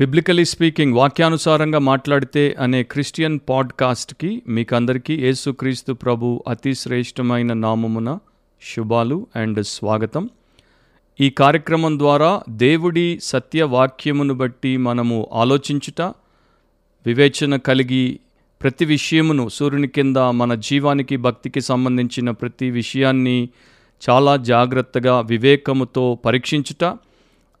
[0.00, 8.18] Biblically speaking వాక్యానుసారంగా మాట్లాడితే అనే క్రిస్టియన్ పాడ్కాస్ట్కి మీకందరికీ యేసుక్రీస్తు ప్రభు అతి శ్రేష్టమైన నామమున
[8.62, 10.28] శుభాలు అండ్ స్వాగతం.
[11.20, 16.02] ఈ కార్యక్రమం ద్వారా దేవుడి సత్యవాక్యమును బట్టి మనము ఆలోచించుట
[17.06, 18.18] వివేచన కలిగి
[18.62, 23.48] ప్రతి విషయమును సూర్యుని కింద మన జీవానికి భక్తికి సంబంధించిన ప్రతి విషయాన్ని
[24.02, 26.84] చాలా జాగ్రత్తగా వివేకముతో పరీక్షించుట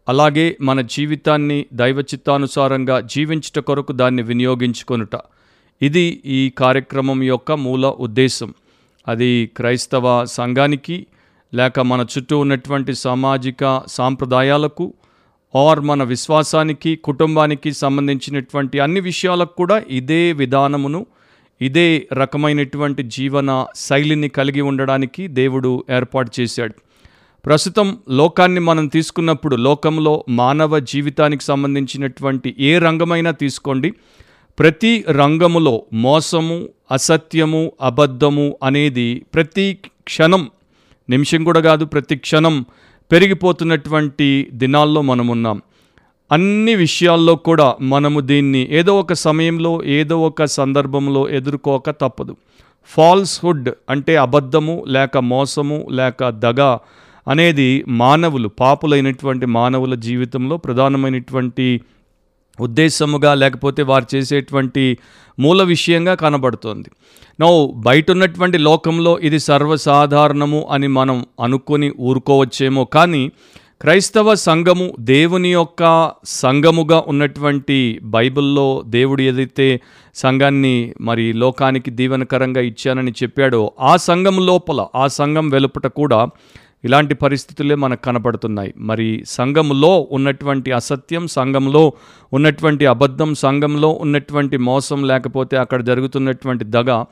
[0.08, 5.16] అలాగే మన జీవితాన్ని దైవ చిత్తానుసారంగా జీవించుట కొరకు దాన్ని వినియోగించుకొనుట.
[5.82, 8.54] ఇది ఈ కార్యక్రమం యొక్క మూల ఉద్దేశం.
[9.08, 11.06] అది క్రైస్తవ సంఘానికి
[11.54, 14.94] లేక మన చుట్టూ ఉన్నటువంటి సామాజిక సాంప్రదాయాలకు
[15.56, 21.06] ఆర్ మన విశ్వాసానికి కుటుంబానికి సంబంధించినటువంటి అన్ని విషయాలకు కూడా ఇదే విధానమును
[21.60, 26.74] ఇదే రకమైనటువంటి జీవన శైలిని కలిగి ఉండడానికి దేవుడు ఏర్పాటు చేశాడు.
[27.44, 33.94] ప్రస్తుతం లోకాన్ని మనం తీసుకున్నప్పుడు లోకంలో మానవ జీవితానికి సంబంధించినటువంటి ఏ రంగమైనా తీసుకోండి.
[34.58, 40.50] ప్రతి రంగములో మోసము అసత్యము అబద్ధము అనేది ప్రతి క్షణం
[41.10, 42.64] నిమిషం కూడా కాదు ప్రతి క్షణం
[43.12, 45.62] పెరిగిపోతున్నటువంటి దినాల్లో మనం ఉన్నాం.
[46.32, 52.36] అన్ని విషయాల్లో కూడా మనము దీన్ని ఏదో ఒక సమయంలో ఏదో ఒక సందర్భంలో ఎదుర్కోక తప్పదు.
[52.84, 56.78] ఫాల్స్హుడ్ అంటే అబద్ధము లేక మోసము లేక దగ
[57.26, 61.80] అనేది మానవులు పాపులైనటువంటి మానవుల జీవితంలో ప్రధానమైనటువంటి
[62.60, 64.98] ఉద్దేశముగా లేకపోతే వారు చేసేటువంటి
[65.38, 66.90] మూల విషయంగా కనబడుతోంది.
[67.40, 73.32] నో బయట ఉన్నటువంటి లోకంలో ఇది సర్వసాధారణము అని మనం అనుకొని ఊరుకోవచ్చేమో కానీ
[73.80, 79.80] క్రైస్తవ సంఘము దేవుని యొక్క సంఘముగా ఉన్నటువంటి బైబిల్లో దేవుడు ఏదైతే
[80.14, 86.28] సంఘాన్ని మరి లోకానికి దీవెనకరంగా ఇచ్చానని చెప్పాడో ఆ సంఘం లోపల ఆ సంఘం వెలుపట కూడా
[86.84, 91.92] ఇలాంటి పరిస్థితులే మనకు కనపడుతున్నాయి మరి సంఘంలో ఉన్నటువంటి అసత్యం సంఘంలో
[92.32, 97.04] ఉన్నటువంటి అబద్ధం సంఘంలో ఉన్నటువంటి మోసం లేకపోతే అక్కడ జరుగుతున్నటువంటి దగ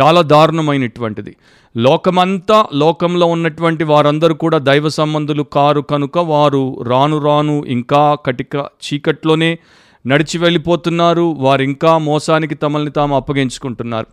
[0.00, 1.36] చాలా దారుణమైనటువంటిది.
[1.76, 9.58] లోకమంతా లోకంలో ఉన్నటువంటి వారందరూ కూడా దైవ సంబంధులు కారు కనుక వారు రాను రాను ఇంకా కటిక చీకట్లోనే
[10.06, 11.34] నడిచి వెళ్ళిపోతున్నారు.
[11.38, 14.06] వారు ఇంకా మోసానికి తమల్ని తాము అప్పగించుకుంటున్నారు.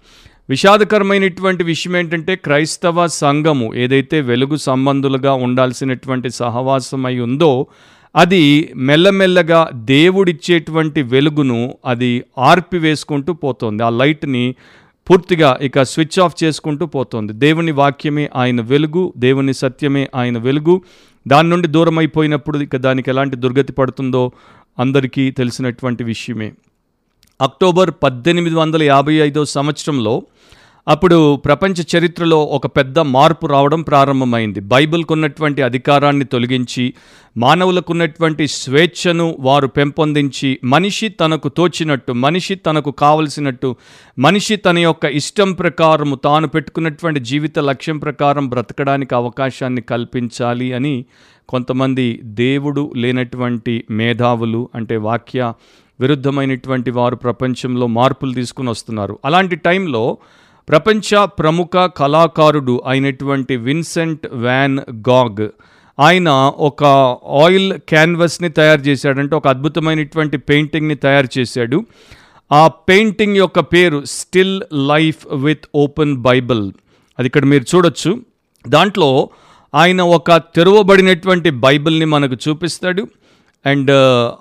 [0.50, 7.67] విషాదకరమైనటువంటి విషయం ఏంటంటే క్రైస్తవ సంఘము ఏదైతే వెలుగు సంబంధులుగా ఉండాల్సినటువంటి సహవాసమై ఉందో
[8.16, 13.84] అది మెల్లమెల్లగా దేవుడిచ్చేటువంటి వెలుగును అది ఆర్పివేసుకుంటూ పోతుంది.
[13.84, 14.55] ఆ లైట్ని
[15.09, 17.34] పూర్తిగా ఇక స్విచ్ ఆఫ్ చేసుకుంటూ పోతుంది.
[17.34, 20.81] దేవుని వాక్యమే ఆయన వెలుగు దేవుని సత్యమే ఆయన వెలుగు.
[21.28, 24.31] దాని నుండి దూరం అయిపోయినప్పుడు ఇక దానికి ఎలాంటి దుర్గతి పడుతుందో
[24.79, 26.51] అందరికీ తెలిసినటువంటి విషయమే.
[27.41, 30.22] అక్టోబర్ పద్దెనిమిది వందల యాభై ఐదో సంవత్సరంలో
[30.85, 34.59] అప్పుడు ప్రపంచ చరిత్రలో ఒక పెద్ద మార్పు రావడం ప్రారంభమైంది.
[34.59, 36.94] బైబిల్కు ఉన్నటువంటి అధికారాన్ని తొలగించి
[37.38, 43.75] మానవులకు ఉన్నటువంటి స్వేచ్ఛను వారు పెంపొందించి మనిషి తనకు తోచినట్టు మనిషి తనకు కావలసినట్టు
[44.19, 51.06] మనిషి తన యొక్క ఇష్టం ప్రకారము తాను పెట్టుకున్నటువంటి జీవిత లక్ష్యం ప్రకారం బ్రతకడానికి అవకాశాన్ని కల్పించాలి అని
[51.50, 55.53] కొంతమంది దేవుడు లేనటువంటి మేధావులు అంటే వాక్య
[56.00, 59.19] విరుద్ధమైనటువంటి వారు ప్రపంచంలో మార్పులు తీసుకుని వస్తున్నారు.
[59.25, 60.17] అలాంటి టైంలో
[60.69, 65.47] ప్రపంచ ప్రముఖ కళాకారుడు అయినటువంటి విన్సెంట్ వ్యాన్ గాగ్.
[65.99, 66.83] ఆయన ఒక
[67.43, 71.85] ఆయిల్ క్యాన్వస్ని తయారు చేశాడంటే ఒక అద్భుతమైనటువంటి పెయింటింగ్ని తయారు చేశాడు.
[72.51, 76.71] ఆ పెయింటింగ్ యొక్క పేరు still life with open Bible.
[77.19, 78.19] అది ఇక్కడ మీరు చూడొచ్చు.
[78.67, 79.29] దాంట్లో
[79.75, 83.07] ఆయన ఒక తెరవబడినటువంటి బైబిల్ని మనకు చూపిస్తాడు.
[83.65, 83.91] అండ్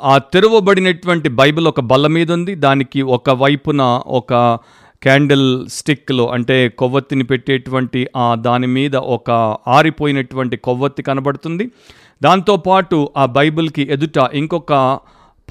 [0.03, 4.59] ఆ తెరవబడినటువంటి బైబిల్ ఒక బల్ల మీద ఉంది దానికి ఒక వైపున ఒక
[5.05, 9.31] క్యాండిల్ స్టిక్లో అంటే కొవ్వొత్తిని పెట్టేటువంటి ఆ దాని మీద ఒక
[9.69, 11.71] ఆరిపోయినటువంటి కొవ్వొత్తి కనబడుతుంది.
[12.23, 14.99] దాంతోపాటు ఆ బైబిల్కి ఎదుట ఇంకొక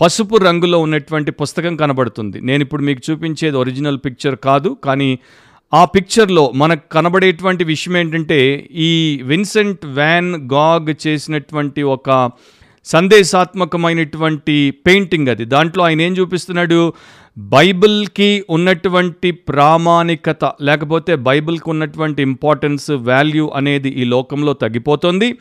[0.02, 2.42] పసుపు రంగులో ఉన్నటువంటి పుస్తకం కనబడుతుంది.
[2.42, 5.20] నేను ఇప్పుడు మీకు చూపించేది ఒరిజినల్ పిక్చర్ కాదు కానీ
[5.74, 12.32] ఆ పిక్చర్లో మనకు కనబడేటువంటి విషయం ఏంటంటే ఈ విన్సెంట్ వ్యాన్ గాగ్ చేసినటువంటి ఒక
[12.86, 15.46] సందేశాత్మకమైనటువంటి పెయింటింగ్ అది.
[15.46, 16.94] దాంట్లో ఆయన ఏం చూపిస్తున్నాడు?
[17.38, 25.38] బైబిల్కి ఉన్నటువంటి ప్రామాణికత లేకపోతే బైబిల్కి ఉన్నటువంటి ఇంపార్టెన్స్ వాల్యూ అనేది ఈ లోకంలో తగ్గిపోతుంది.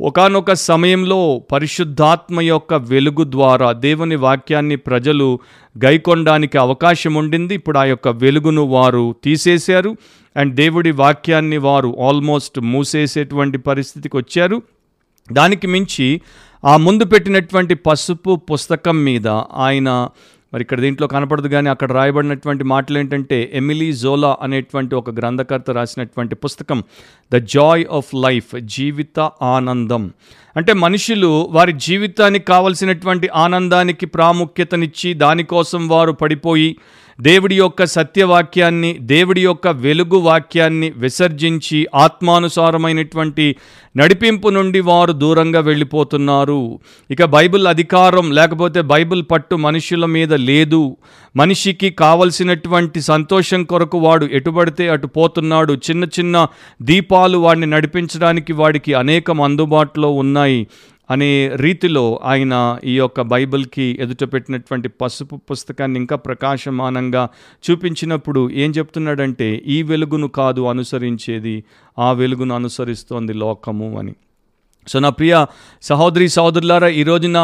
[0.00, 5.40] ఒకనొక సమయంలో పరిశుద్ధాత్మ యొక్క వెలుగు ద్వారా దేవుని వాక్యాన్ని ప్రజలు
[5.84, 7.54] గైకొనడానికి అవకాశం ఉండింది.
[7.54, 9.96] ఇప్పుడు ఆ యొక్క వెలుగును వారు తీసేశారు.
[10.36, 14.62] అండ్ దేవుడి వాక్యాన్ని వారు ఆల్మోస్ట్ మూసేసేటువంటి పరిస్థితికి వచ్చారు.
[15.32, 16.20] దానికి మించి
[16.66, 20.08] ఆ ముందు పెట్టినటువంటి పసుపు పుస్తకం మీద ఆయన
[20.54, 26.34] మరి ఇక్కడ దీంట్లో కనపడదు కానీ అక్కడ రాయబడినటువంటి మాటలు ఏంటంటే ఎమిలీ జోలా అనేటువంటి ఒక గ్రంథకర్త రాసినటువంటి
[26.34, 26.84] పుస్తకం
[27.32, 30.12] ద జాయ్ ఆఫ్ లైఫ్ జీవిత ఆనందం.
[30.56, 36.76] అంటే మనుషులు వారి జీవితానికి కావలసినటువంటి ఆనందానికి ప్రాముఖ్యతనిచ్చి దానికోసం వారు పడిపోయి
[37.20, 43.56] దేవుడి యొక్క సత్యవాక్యాన్ని దేవుడి యొక్క వెలుగు వాక్యాన్ని విసర్జించి ఆత్మానుసారమైనటువంటి
[43.96, 46.78] నడిపింపు నుండి వారు దూరంగా వెళ్ళిపోతున్నారు.
[47.10, 50.96] ఇక బైబిల్ అధికారం లేకపోతే బైబిల్ పట్టు మనుషుల మీద లేదు.
[51.36, 55.72] మనిషికి కావలసినటువంటి సంతోషం కొరకు వాడు ఎటుబడితే అటు పోతున్నాడు.
[55.72, 56.46] చిన్న చిన్న
[56.82, 60.66] దీపాలు వాడిని నడిపించడానికి వాడికి అనేకం అందుబాటులో ఉన్నాయి.
[61.10, 67.28] అనే రీతిలో ఆయన ఈ యొక్క బైబిల్కి ఎదుట పెట్టినటువంటి పసుపు పుస్తకాన్ని ఇంకా ప్రకాశమానంగా
[67.70, 71.64] చూపించినప్పుడు ఏం చెప్తున్నాడంటే ఈ వెలుగును కాదు అనుసరించేది
[71.98, 74.14] ఆ వెలుగును అనుసరిస్తోంది లోకము అని.
[74.88, 75.46] సో నా ప్రియ
[75.82, 77.34] సహోదరి సహోదరులారా ఈ రోజున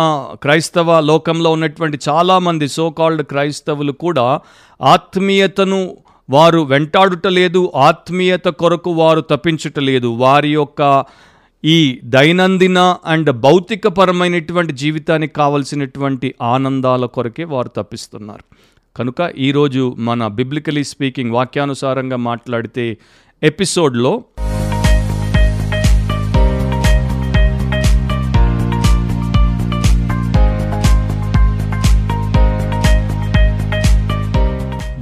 [0.42, 4.40] క్రైస్తవ లోకంలో ఉన్నటువంటి చాలామంది సో కాల్డ్ క్రైస్తవులు కూడా
[4.82, 5.96] ఆత్మీయతను
[6.30, 10.06] వారు వెంటాడుటలేదు ఆత్మీయత కొరకు వారు తప్పించుట లేదు.
[10.06, 11.04] వారి యొక్క
[11.64, 18.44] ఈ దైనందిన అండ్ భౌతికపరమైనటువంటి జీవితానికి కావలసినటువంటి ఆనందాల కొరకే వారు తప్పిస్తున్నారు.
[18.96, 22.98] కనుక ఈరోజు మన బిబ్లికలీ స్పీకింగ్ వాక్యానుసారంగా మాట్లాడితే
[23.42, 24.24] ఎపిసోడ్లో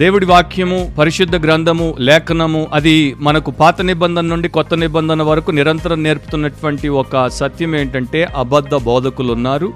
[0.00, 6.88] దేవుడి వాక్యము పరిశుద్ధ గ్రంథము లేఖనము అది మనకు పాత నిబంధన నుండి కొత్త నిబంధన వరకు నిరంతరం నేర్పుతున్నటువంటి
[6.88, 9.73] ఒక సత్యం ఏంటంటే అబద్ధ బోధకులు ఉన్నారు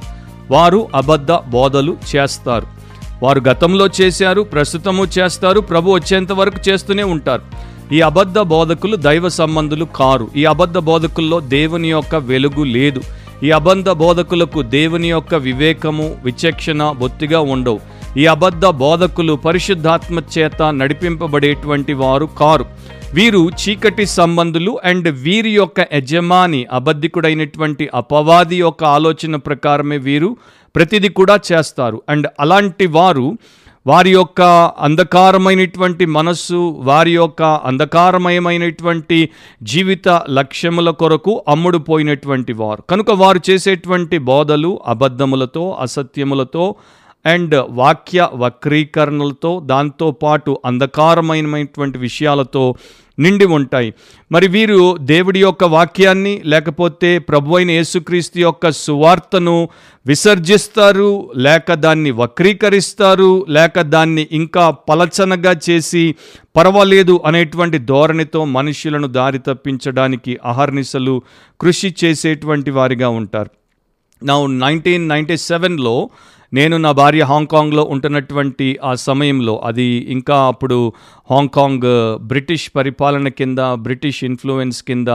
[0.51, 2.67] వారు అబద్ధ బోధలు చేస్తారు.
[3.23, 7.43] వారు గతంలో చేశారు ప్రస్తుతము చేస్తారు ప్రభు వచ్చేంత వరకు చేస్తూనే ఉంటారు.
[7.93, 10.29] ఈ అబద్ధ బోధకులు దైవ సంబంధులు కారు.
[10.37, 13.03] ఈ అబద్ధ బోధకుల్లో దేవుని యొక్క వెలుగు లేదు.
[13.43, 17.94] ఈ అబద్ధ బోధకులకు దేవుని యొక్క వివేకము విచక్షణ బొత్తిగా ఉండవు.
[18.17, 22.67] ఈ అబద్ధ బోధకులు పరిశుద్ధాత్మ చేత నడిపింపబడేటువంటి వారు కారు.
[23.15, 30.37] వీరు చీకటి సంబంధులు అండ్ వీరి యొక్క యజమాని అబద్ధికుడైనటువంటి అపవాది యొక్క ఆలోచన ప్రకారమే వీరు
[30.77, 32.03] ప్రతిదీ కూడా చేస్తారు.
[32.09, 33.39] అండ్ అలాంటి వారు
[33.87, 34.43] వారి యొక్క
[34.79, 39.29] అంధకారమైనటువంటి మనస్సు వారి యొక్క అంధకారమయమైనటువంటి
[39.63, 42.83] జీవిత లక్ష్యముల కొరకు అమ్ముడుపోయినటువంటి వారు.
[42.91, 46.75] కనుక వారు చేసేటువంటి బోధలు అబద్ధములతో అసత్యములతో
[47.27, 52.75] అండ్ వాక్య వక్రీకరణలతో దాంతోపాటు అంధకారమైనటువంటి విషయాలతో
[53.19, 53.95] నిండి ఉంటాయి.
[54.33, 59.69] మరి వీరు దేవుడి యొక్క వాక్యాన్ని లేకపోతే ప్రభు అయిన యేసుక్రీస్తు యొక్క సువార్తను
[60.07, 66.15] విసర్జిస్తారు లేక దాన్ని వక్రీకరిస్తారు లేక దాన్ని ఇంకా పలచనగా చేసి
[66.57, 71.23] పర్వాలేదు అనేటువంటి ధోరణితో మనుషులను దారి తప్పించడానికి అహర్నిశలు
[71.61, 73.51] కృషి చేసేటువంటి వారిగా ఉంటారు.
[74.25, 76.11] నా నైన్టీన్ నైంటీ సెవెన్లో
[76.55, 80.79] నేను నా భార్య హాంకాంగ్లో ఉంటున్నటువంటి ఆ సమయంలో అది ఇంకా అప్పుడు
[81.31, 85.09] హాంకాంగ్ బ్రిటిష్ పరిపాలన కింద బ్రిటిష్ ఇన్ఫ్లుయెన్స్ కింద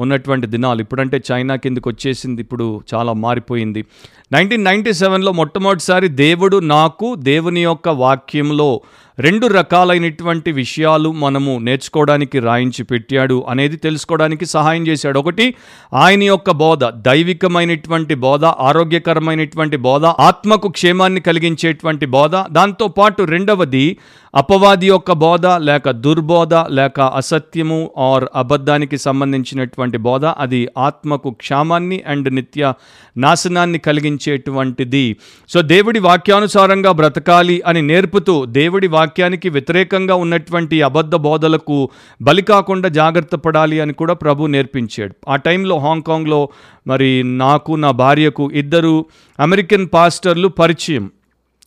[0.00, 3.84] ఉన్నటువంటి దినాలు ఇప్పుడంటే చైనా కిందకు వచ్చేసింది ఇప్పుడు చాలా మారిపోయింది.
[4.32, 8.80] నైన్టీన్ నైంటీ సెవెన్లో మొట్టమొదటిసారి దేవుడు నాకు దేవుని యొక్క వాక్యంలో
[9.18, 15.18] రెండు రకాలైనటువంటి విషయాలు మనము నేర్చుకోవడానికి రాయించి పెట్టాడు అనేది తెలుసుకోవడానికి సహాయం చేశాడు.
[15.18, 15.54] ఒకటి
[15.94, 22.36] ఆయన యొక్క బోధ దైవికమైనటువంటి బోధ ఆరోగ్యకరమైనటువంటి బోధ ఆత్మకు క్షేమాన్ని కలిగించేటువంటి బోధ.
[22.52, 23.96] దాంతోపాటు రెండవది
[24.34, 32.34] అపవాది యొక్క బోధ లేక దుర్బోధ లేక అసత్యము ఆర్ అబద్ధానికి సంబంధించినటువంటి బోధ అది ఆత్మకు క్షామాన్ని అండ్
[32.34, 32.72] నిత్య
[33.16, 35.16] నాశనాన్ని కలిగించేటువంటిది.
[35.48, 41.88] సో దేవుడి వాక్యానుసారంగా బ్రతకాలి అని నేర్పుతూ దేవుడి వాక్యానికి వ్యతిరేకంగా ఉన్నటువంటి అబద్ధ బోధలకు
[42.22, 45.14] బలి కాకుండా జాగ్రత్త పడాలి అని కూడా ప్రభు నేర్పించాడు.
[45.28, 46.48] ఆ టైంలో హాంకాంగ్లో
[46.86, 49.06] మరి నాకు నా భార్యకు ఇద్దరు
[49.40, 51.10] అమెరికన్ పాస్టర్లు పరిచయం.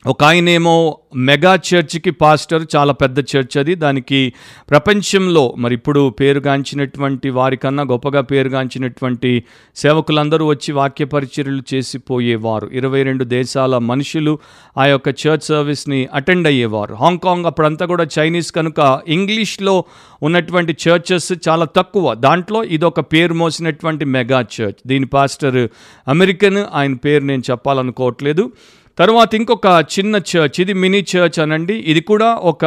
[0.07, 3.75] ఒక ఆయనేమో మెగా చర్చ్కి పాస్టర్ చాలా పెద్ద చర్చ్ అది.
[3.75, 4.33] దానికి
[4.69, 9.43] ప్రపంచంలో మరి ఇప్పుడు పేరుగాంచినటువంటి వారికన్నా గొప్పగా పేరుగాంచినటువంటి
[9.75, 12.69] సేవకులందరూ వచ్చి వాక్య పరిచర్యలు చేసిపోయేవారు.
[12.73, 14.39] ఇరవై రెండు దేశాల మనుషులు
[14.77, 16.95] ఆ యొక్క చర్చ్ సర్వీస్ని అటెండ్ అయ్యేవారు.
[16.95, 19.85] హాంకాంగ్ అప్పుడంతా కూడా చైనీస్ కనుక ఇంగ్లీష్లో
[20.23, 22.13] ఉన్నటువంటి చర్చెస్ చాలా తక్కువ.
[22.13, 24.87] దాంట్లో ఇదొక పేరు మోసినటువంటి మెగా చర్చ్.
[24.87, 25.67] దీని పాస్టర్
[26.07, 28.51] అమెరికన్ ఆయన పేరు నేను చెప్పాలనుకోవట్లేదు.
[28.97, 31.73] తర్వాత ఇంకొక చిన్న చర్చ్ ఇది మినీ చర్చ్ అనండి.
[31.73, 32.65] ఇది కూడా ఒక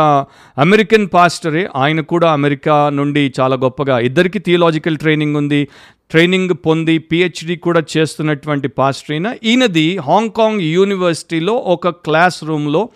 [0.58, 1.68] అమెరికన్ పాస్టరే.
[1.76, 5.68] ఆయన కూడా అమెరికా నుండి చాలా గొప్పగా ఇద్దరికి థియలాజికల్ ట్రైనింగ్ ఉంది.
[6.10, 12.88] ట్రైనింగ్ పొంది పిహెచ్డి కూడా చేస్తున్నటువంటి పాస్టర్ అయిన ఈయనది హాంకాంగ్ యూనివర్సిటీలో ఒక క్లాస్ రూమ్లో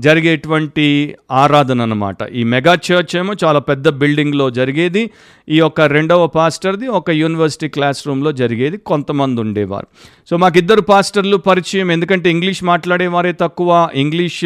[0.00, 5.10] జరిగేటువంటి ఆరాధన అనమాట ఈ మెగా చర్చ్ ఏమో చాలా పెద్ద బిల్డింగ్లో జరిగేది.
[5.48, 8.76] ఈ యొక్క రెండవ పాస్టర్ది ఒక యూనివర్సిటీ క్లాస్ రూమ్లో జరిగేది.
[8.76, 9.86] కొంతమంది ఉండేవారు.
[10.30, 11.90] సో మాకు ఇద్దరు పాస్టర్లు పరిచయం.
[11.90, 14.44] ఎందుకంటే ఇంగ్లీష్ మాట్లాడేవారే తక్కువ ఇంగ్లీష్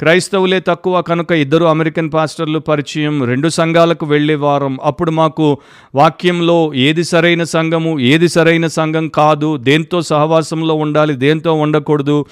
[0.00, 1.02] క్రైస్తవులే తక్కువ.
[1.02, 3.24] కనుక ఇద్దరు అమెరికన్ పాస్టర్లు పరిచయం.
[3.24, 5.58] రెండు సంఘాలకు వెళ్ళేవారం అప్పుడు మాకు
[5.94, 9.56] వాక్యంలో ఏది సరైన సంఘము ఏది సరైన సంఘం కాదు.
[9.56, 12.26] దేంతో సహవాసంలో ఉండాలి దేంతో ఉండకూడదు.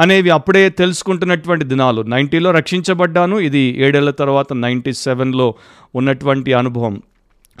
[0.00, 2.02] అనేవి అప్పుడే తెలుసుకుంటున్నటువంటి దినాలు.
[2.02, 3.36] నైంటీలో రక్షించబడ్డాను.
[3.36, 5.54] ఇది ఏడేళ్ళ తర్వాత నైంటీ సెవెన్లో
[5.94, 7.02] ఉన్నటువంటి అనుభవం.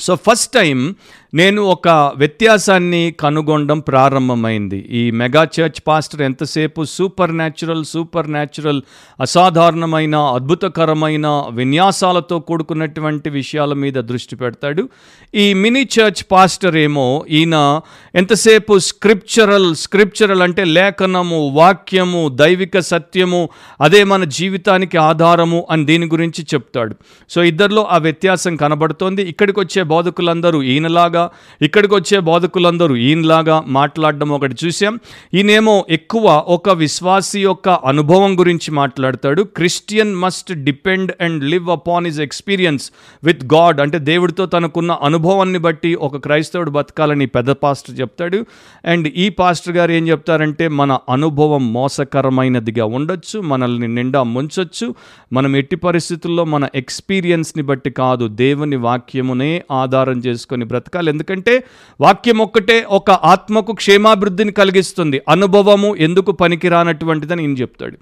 [0.00, 0.94] సో ఫస్ట్ టైం
[1.34, 4.78] నేను ఒక వ్యత్యాసాన్ని కనుగొనడం ప్రారంభమైంది.
[4.78, 8.82] ఈ మెగా చర్చ్ పాస్టర్ ఎంతసేపు సూపర్ న్యాచురల్ సూపర్ న్యాచురల్
[9.20, 14.88] అసాధారణమైన అద్భుతకరమైన విన్యాసాలతో కూడుకున్నటువంటి విషయాల మీద దృష్టి పెడతాడు.
[15.34, 17.80] ఈ మినీ చర్చ్ పాస్టర్ ఏమో ఈయన
[18.14, 23.48] ఎంతసేపు స్క్రిప్చరల్ స్క్రిప్చరల్ అంటే లేఖనము వాక్యము దైవిక సత్యము
[23.80, 26.94] అదే మన జీవితానికి ఆధారము అని దీని గురించి చెప్తాడు.
[27.30, 29.22] సో ఇద్దరిలో ఆ వ్యత్యాసం కనబడుతోంది.
[29.22, 31.19] ఇక్కడికి వచ్చే బోధకులందరూ ఈయనలాగా
[31.62, 34.98] ఇక్కడికి వచ్చే బోధకులందరూ ఈయనలాగా మాట్లాడడం ఒకటి చూసాం
[35.34, 39.42] ఈయనేమో ఎక్కువ ఒక విశ్వాసి యొక్క అనుభవం గురించి మాట్లాడతాడు.
[39.42, 42.90] Christian must depend and live upon his experience
[43.24, 43.80] with God.
[43.80, 48.44] అంటే దేవుడితో తనకున్న అనుభవాన్ని బట్టి ఒక క్రైస్తవుడు బతకాలని పెద్ద పాస్టర్ చెప్తాడు.
[48.84, 54.94] అండ్ ఈ పాస్టర్ గారు ఏం చెప్తారంటే మన అనుభవం మోసకరమైనదిగా ఉండొచ్చు మనల్ని నిండా ముంచొచ్చు.
[55.32, 61.09] మనం ఎట్టి పరిస్థితుల్లో మన ఎక్స్పీరియన్స్ని బట్టి కాదు దేవుని వాక్యమునే ఆధారం చేసుకొని బ్రతకాలి.
[61.10, 61.54] ఎందుకంటే
[62.00, 65.20] వాక్యం ఒక్కటే ఒక ఆత్మకు క్షేమాభివృద్ధిని కలిగిస్తుంది.
[65.28, 67.98] అనుభవము ఎందుకు పనికిరానటువంటిదని ఈయన చెప్తాడు.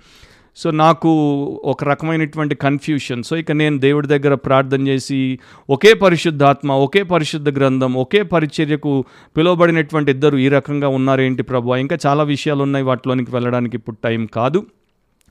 [0.56, 1.10] సో నాకు
[1.64, 5.18] ఒక రకమైనటువంటి కన్ఫ్యూషన్ సో ఇక నేను దేవుడి దగ్గర ప్రార్థన చేసి
[5.70, 8.92] ఒకే పరిశుద్ధాత్మ ఒకే పరిశుద్ధ గ్రంథం ఒకే పరిచర్యకు
[9.36, 11.74] పిలువబడినటువంటి ఇద్దరు ఈ రకంగా ఉన్నారేంటి ప్రభు?
[11.84, 14.62] ఇంకా చాలా విషయాలు ఉన్నాయి వాటిలోనికి వెళ్ళడానికి ఇప్పుడు టైం కాదు.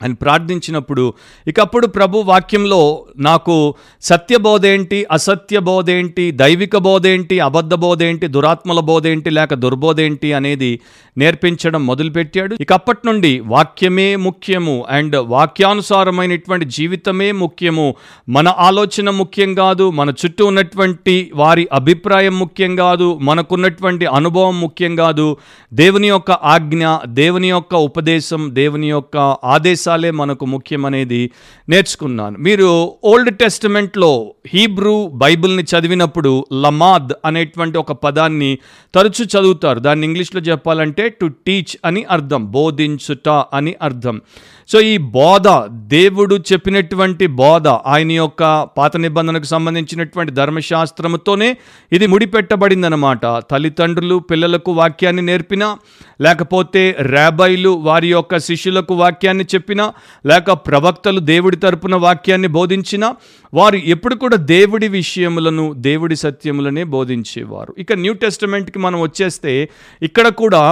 [0.01, 1.13] అని ప్రార్థించినప్పుడు
[1.47, 8.27] ఇకప్పుడు ప్రభు వాక్యంలో నాకు సత్యబోధ ఏంటి అసత్య బోధ ఏంటి దైవిక బోధ ఏంటి అబద్ధ బోధ ఏంటి
[8.27, 10.79] దురాత్మల బోధ ఏంటి లేక దుర్బోధ ఏంటి అనేది
[11.17, 12.57] నేర్పించడం మొదలుపెట్టాడు.
[12.61, 17.95] ఇక అప్పటి నుండి వాక్యమే ముఖ్యము అండ్ వాక్యానుసారమైనటువంటి జీవితమే ముఖ్యము.
[18.29, 25.37] మన ఆలోచన ముఖ్యం కాదు మన చుట్టూ ఉన్నటువంటి వారి అభిప్రాయం ముఖ్యం కాదు మనకున్నటువంటి అనుభవం ముఖ్యం కాదు.
[25.73, 31.31] దేవుని యొక్క ఆజ్ఞ దేవుని యొక్క ఉపదేశం దేవుని యొక్క ఆదేశం ఆదేశాలే మనకు ముఖ్యమనేది
[31.69, 32.37] నేర్చుకున్నాను.
[32.37, 38.57] మీరు ఓల్డ్ టెస్టిమెంట్లో హీబ్రూ బైబిల్ని చదివినప్పుడు లమాద్ అనేటువంటి ఒక పదాన్ని
[38.95, 39.79] తరచు చదువుతారు.
[39.79, 44.21] దాన్ని ఇంగ్లీష్లో చెప్పాలంటే టు టీచ్ అని అర్థం బోధించుట అని అర్థం.
[44.69, 45.47] సో ఈ బోధ
[45.87, 48.43] దేవుడు చెప్పినటువంటి బోధ ఆయన యొక్క
[48.77, 51.57] పాత నిబంధనకు సంబంధించినటువంటి ధర్మశాస్త్రముతోనే
[51.91, 53.21] ఇది ముడిపెట్టబడిందనమాట
[53.51, 55.77] తల్లిదండ్రులు పిల్లలకు వాక్యాన్ని నేర్పినా
[56.21, 59.93] లేకపోతే ర్యాబైలు వారి యొక్క శిష్యులకు వాక్యాన్ని చెప్పినా
[60.25, 63.15] లేక ప్రవక్తలు దేవుడి తరపున వాక్యాన్ని బోధించినా
[63.53, 67.73] వారు ఎప్పుడు కూడా దేవుడి విషయములను దేవుడి సత్యములనే బోధించేవారు.
[67.77, 69.69] ఇక న్యూ టెస్టమెంట్కి మనం వచ్చేస్తే
[70.01, 70.63] ఇక్కడ కూడా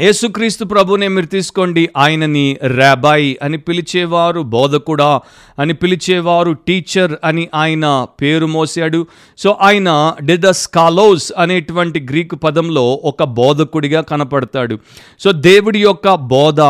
[0.00, 5.20] యేసుక్రీస్తు ప్రభునే మీరు తీసుకోండి ఆయనని రాబాయి అని పిలిచేవారు బోధకుడా
[5.58, 9.06] అని పిలిచేవారు టీచర్ అని ఆయన పేరు మోసాడు.
[9.38, 14.78] సో ఆయన డిదస్కాలోస్ అనేటువంటి గ్రీకు పదంలో ఒక బోధకుడిగా కనపడతాడు.
[15.20, 16.60] సో దేవుడి యొక్క బోధ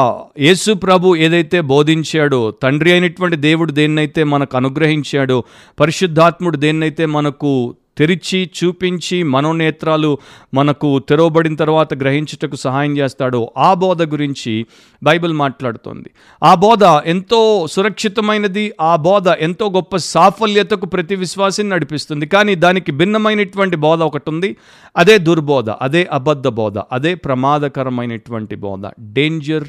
[0.43, 5.45] యేసు ప్రభు ఏదైతే బోధించాడో తండ్రి అయినటువంటి దేవుడు దేన్నైతే మనకు అనుగ్రహించాడో
[5.81, 10.19] పరిశుద్ధాత్ముడు దేన్నైతే మనకు తెరిచి చూపించి మనోనేత్రాలు
[10.55, 14.67] మనకు తెరవబడిన తర్వాత గ్రహించుటకు సహాయం చేస్తాడో ఆ బోధ గురించి
[15.03, 16.11] బైబిల్ మాట్లాడుతోంది.
[16.43, 22.27] ఆ బోధ ఎంతో సురక్షితమైనది ఆ బోధ ఎంతో గొప్ప సాఫల్యతకు ప్రతి విశ్వాసిని నడిపిస్తుంది.
[22.27, 24.57] కానీ దానికి భిన్నమైనటువంటి బోధ ఒకటి ఉంది
[24.97, 28.91] అదే దుర్బోధ అదే అబద్ధ బోధ అదే ప్రమాదకరమైనటువంటి బోధ.
[29.01, 29.65] Danger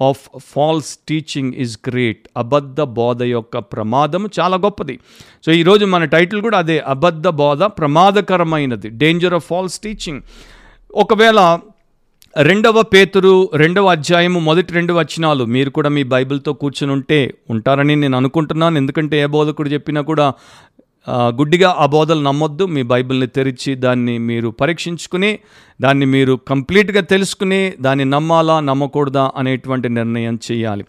[0.00, 2.28] of false teaching is great.
[2.36, 4.98] అబద్ధ బోధ యొక్క ప్రమాదము చాలా గొప్పది.
[5.46, 8.88] సో ఈరోజు మన టైటిల్ కూడా అదే అబద్ధ బోధ ప్రమాదకరమైనది.
[8.88, 10.22] డేంజర్ ఆఫ్ ఫాల్స్ టీచింగ్
[10.94, 11.58] ఒకవేళ
[12.36, 18.16] రెండవ పేతురు రెండవ అధ్యాయము మొదటి రెండు వచనాలు మీరు కూడా మీ బైబిల్తో కూర్చుని ఉంటే ఉంటారని నేను
[18.16, 18.76] అనుకుంటున్నాను.
[18.76, 20.34] ఎందుకంటే ఏ బోధకుడు చెప్పినా కూడా
[21.10, 22.64] గుడ్డిగా ఆ బోధలు నమ్మొద్దు.
[22.64, 25.38] మీ బైబిల్ని తెరిచి దాన్ని మీరు పరీక్షించుకుని
[25.80, 30.84] దాన్ని మీరు కంప్లీట్గా తెలుసుకుని దాన్ని నమ్మాలా నమ్మకూడదా అనేటువంటి నిర్ణయం చేయాలి.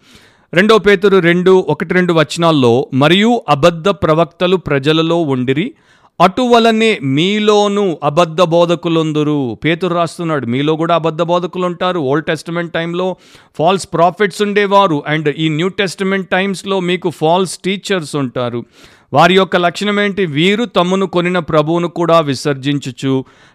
[0.54, 5.74] రెండో పేతురు రెండు ఒకటి రెండు వచనాల్లో మరియు అబద్ధ ప్రవక్తలు ప్రజలలో ఉండిరి
[6.22, 9.58] అటువలనే మీలోను అబద్ధ బోధకులుందురు.
[9.66, 13.16] పేతురు రాస్తున్నాడు మీలో కూడా అబద్ధ బోధకులు ఉంటారు ఓల్డ్ టెస్టిమెంట్ టైంలో
[13.58, 18.66] ఫాల్స్ ప్రాఫిట్స్ ఉండేవారు అండ్ ఈ న్యూ టెస్టమెంట్ టైమ్స్లో మీకు ఫాల్స్ టీచర్స్ ఉంటారు.
[19.14, 23.14] వారి యొక్క లక్షణం ఏంటి వీరు తమ్మును కొనిన ప్రభువును కూడా విసర్జించుచు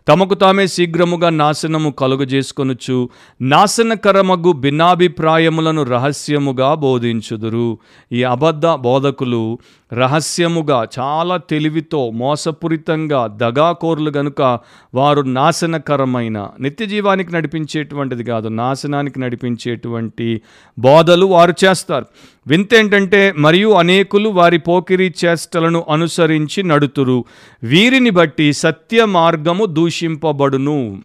[0.08, 3.08] తమకు తామే శీఘ్రముగా నాశనము కలుగజేసుకొనుచు
[3.42, 7.78] నాశనకరమగు భిన్నాభిప్రాయములను రహస్యముగా బోధించుదురు.
[8.12, 9.58] ఈ అబద్ధ బోధకులు
[9.92, 14.58] రహస్యముగా చాలా తెలివితో మోసపూరితంగా దగాకోరులు గనుక
[14.94, 20.40] వారు నాశనకరమైన నిత్య జీవానికి నడిపించేటువంటిది కాదు నాశనానికి నడిపించేటువంటి
[20.78, 22.06] బోధలు వారు చేస్తారు.
[22.46, 27.24] వింత ఏంటంటే మరియు అనేకులు వారి పోకిరి చేష్టలను అనుసరించి నడుతురు.
[27.62, 31.02] వీరిని బట్టి సత్య మార్గము దూషింపబడును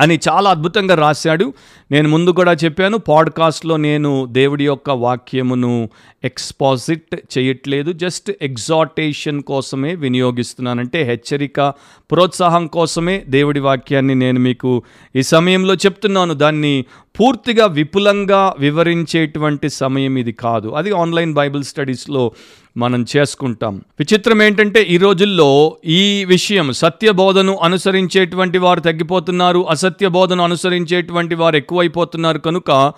[0.00, 1.52] అని చాలా అద్భుతంగా రాశాడు.
[1.90, 5.88] నేను ముందు కూడా చెప్పాను పాడ్కాస్ట్లో నేను దేవుడి యొక్క వాక్యమును
[6.24, 11.60] ఎక్స్పాజిట్ చేయట్లేదు జస్ట్ ఎగ్జాటేషన్ కోసమే వినియోగిస్తున్నానంటే హెచ్చరిక
[12.10, 14.82] ప్రోత్సాహం కోసమే దేవుడి వాక్యాన్ని నేను మీకు
[15.16, 16.34] ఈ సమయంలో చెప్తున్నాను.
[16.34, 16.84] దాన్ని
[17.20, 20.68] పూర్తిగా విపులంగా వివరించేటువంటి సమయం ఇది కాదు.
[20.68, 22.32] అది ఆన్లైన్ బైబిల్ స్టడీస్లో
[22.76, 23.80] మనం చేసుకుంటాం.
[24.00, 31.56] విచిత్రం ఏంటంటే ఈ రోజుల్లో ఈ విషయం సత్య బోధను అనుసరించేటువంటి వారు తగ్గిపోతున్నారు అసత్య బోధను అనుసరించేటువంటి వారు
[31.56, 32.38] ఎక్కువైపోతున్నారు.
[32.38, 32.92] కనుక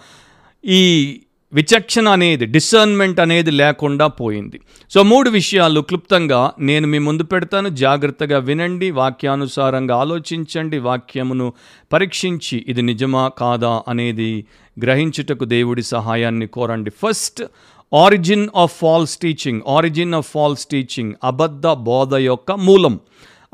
[0.64, 1.20] ఈ
[1.52, 4.60] విచక్షణ అనేది డిసర్న్మెంట్ అనేది లేకుండా పోయింది.
[4.90, 7.68] సో మూడు విషయాలు క్లుప్తంగా నేను మీ ముందు పెడతాను.
[7.68, 11.52] జాగ్రత్తగా వినండి వాక్యానుసారంగా ఆలోచించండి వాక్యమును
[11.92, 14.44] పరీక్షించి ఇది నిజమా కాదా అనేది
[14.80, 16.90] గ్రహించుటకు దేవుడి సహాయాన్ని కోరండి.
[16.90, 17.42] First
[17.94, 23.00] origin of false teaching origin of false teaching అబద్ధ బోధ యొక్క మూలం.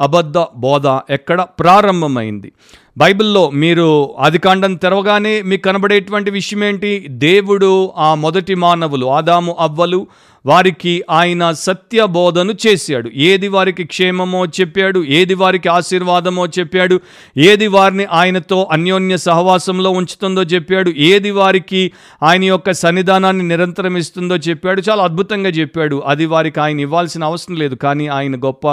[0.01, 2.53] అబద్ధ బోధ ఎక్కడ ప్రారంభమైంది?
[2.99, 10.07] బైబిల్లో మీరు ఆదికాండం తెరవగానే మీకు కనబడేటువంటి విషయం ఏంటి దేవుడు ఆ మొదటి మానవులు ఆదాము అవ్వలు
[10.47, 13.11] వారికి ఆయన సత్య బోధను చేశాడు.
[13.15, 17.01] ఏది వారికి క్షేమమో చెప్పాడు ఏది వారికి ఆశీర్వాదమో చెప్పాడు
[17.37, 24.83] ఏది వారిని ఆయనతో అన్యోన్య సహవాసంలో ఉంచుతుందో చెప్పాడు ఏది వారికి ఆయన యొక్క సన్నిధానాన్ని నిరంతరం ఇస్తుందో చెప్పాడు
[24.91, 26.03] చాలా అద్భుతంగా చెప్పాడు.
[26.07, 28.69] అది వారికి ఆయన ఇవ్వాల్సిన అవసరం లేదు కానీ ఆయన గొప్ప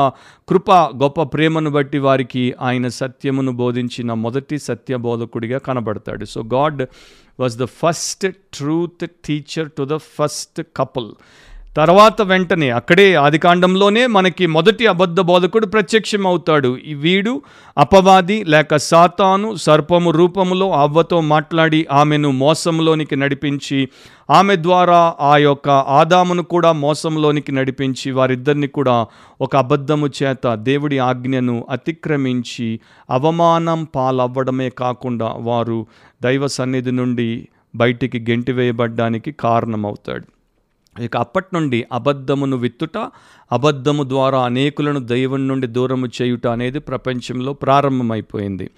[0.50, 6.26] కృప గొప్ప ప్రేమను బట్టి వారికి ఆయన సత్యమును బోధించిన మొదటి సత్య బోధకుడిగా కనబడతాడు.
[6.26, 6.84] So God
[7.40, 11.12] was the first truth teacher to the first couple
[11.78, 17.42] తర్వాత వెంటనే అక్కడే ఆదికాండంలోనే మనకి మొదటి అబద్ధ బోధకుడు ప్రత్యక్షం అవుతాడు ఈ వీడు
[17.78, 23.88] అపవాది లేక సాతాను సర్పము రూపములో అవ్వతో మాట్లాడి ఆమెను మోసంలోనికి నడిపించి
[24.30, 29.06] ఆమె ద్వారా ఆ యొక్క ఆదామును కూడా మోసంలోనికి నడిపించి వారిద్దరిని కూడా
[29.42, 35.88] ఒక అబద్ధము చేత దేవుడి ఆజ్ఞను అతిక్రమించి అవమానం పాలవ్వడమే కాకుండా వారు
[36.24, 40.33] దైవ సన్నిధి నుండి బయటికి గెంటివేయబడ్డానికి కారణమవుతాడు.
[41.00, 42.98] ఇక అప్పటి నుండి అబద్ధమును విత్తుట
[43.52, 48.70] అబద్ధము ద్వారా అనేకులను దైవం నుండి దూరము చేయుట అనేది ప్రపంచంలో ప్రారంభమైపోయింది.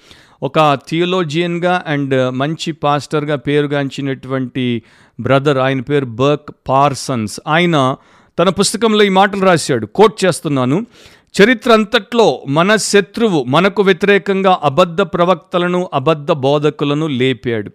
[0.43, 4.84] ఒక థియోలోజియన్గా అండ్ మంచి పాస్టర్గా పేరుగాంచినటువంటి
[5.19, 7.39] బ్రదర్ ఆయన పేరు బర్క్ పార్సన్స్.
[7.47, 7.95] ఆయన
[8.39, 10.86] తన పుస్తకంలో ఈ మాటలు రాశాడు కోట్ చేస్తున్నాను
[11.43, 17.71] చరిత్ర అంతట్లో మన శత్రువు మనకు వ్యతిరేకంగా అబద్ధ ప్రవక్తలను అబద్ధ బోధకులను లేపాడు.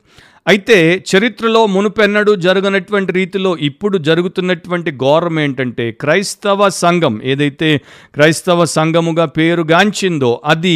[0.46, 0.76] అయితే
[1.10, 7.68] చరిత్రలో మునుపెన్నడూ జరగనటువంటి రీతిలో ఇప్పుడు జరుగుతున్నటువంటి ఘోరం ఏంటంటే క్రైస్తవ సంఘం ఏదైతే
[8.14, 10.74] క్రైస్తవ సంఘముగా పేరుగాంచిందో అది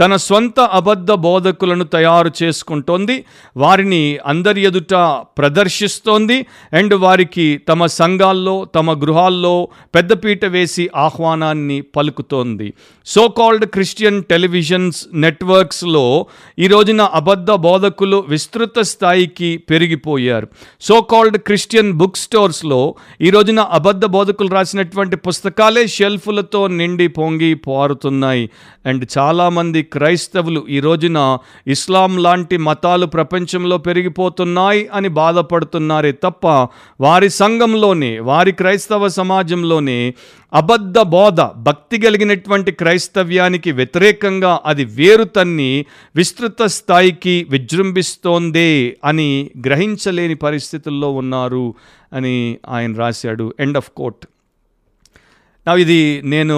[0.00, 3.24] తన సొంత అబద్ధ బోధకులను తయారు చేసుకుంటోంది.
[3.56, 4.94] వారిని అందరి ఎదుట
[5.38, 6.46] ప్రదర్శిస్తోంది.
[6.72, 12.72] అండ్ వారికి తమ సంఘాల్లో తమ గృహాల్లో పెద్దపీట వేసి ఆహ్వానాన్ని పలుకుతోంది.
[13.06, 16.26] సో కాల్డ్ క్రిస్టియన్ టెలివిజన్స్ నెట్వర్క్స్లో
[16.58, 20.48] ఈ రోజున అబద్ధ బోధకులు విస్తృత స్థాయికి పెరిగిపోయారు.
[20.80, 28.50] సో కాల్డ్ క్రిస్టియన్ బుక్ స్టోర్స్లో ఈ రోజున అబద్ధ బోధకులు రాసినటువంటి పుస్తకాలే షెల్ఫులతో నిండి పొంగి పారుతున్నాయి.
[28.86, 31.18] అండ్ చాలామంది క్రైస్తవులు ఈ రోజున
[31.66, 36.46] ఇస్లాం లాంటి మతాలు ప్రపంచంలో పెరిగిపోతున్నాయి అని బాధపడుతున్నారే తప్ప
[37.00, 39.98] వారి సంఘంలోనే వారి క్రైస్తవ సమాజంలోనే
[40.52, 45.70] అబద్ధ బోధ భక్తి కలిగినటువంటి క్రైస్తవ్యానికి వ్యతిరేకంగా అది వేరు తన్ని
[46.16, 48.70] విస్తృత స్థాయికి విజృంభిస్తోందే
[49.04, 51.66] అని గ్రహించలేని పరిస్థితుల్లో ఉన్నారు
[52.12, 52.36] అని
[52.68, 53.46] ఆయన రాశాడు.
[53.60, 54.24] ఎండ్ ఆఫ్ కోట్
[55.66, 56.56] నా ఇది నేను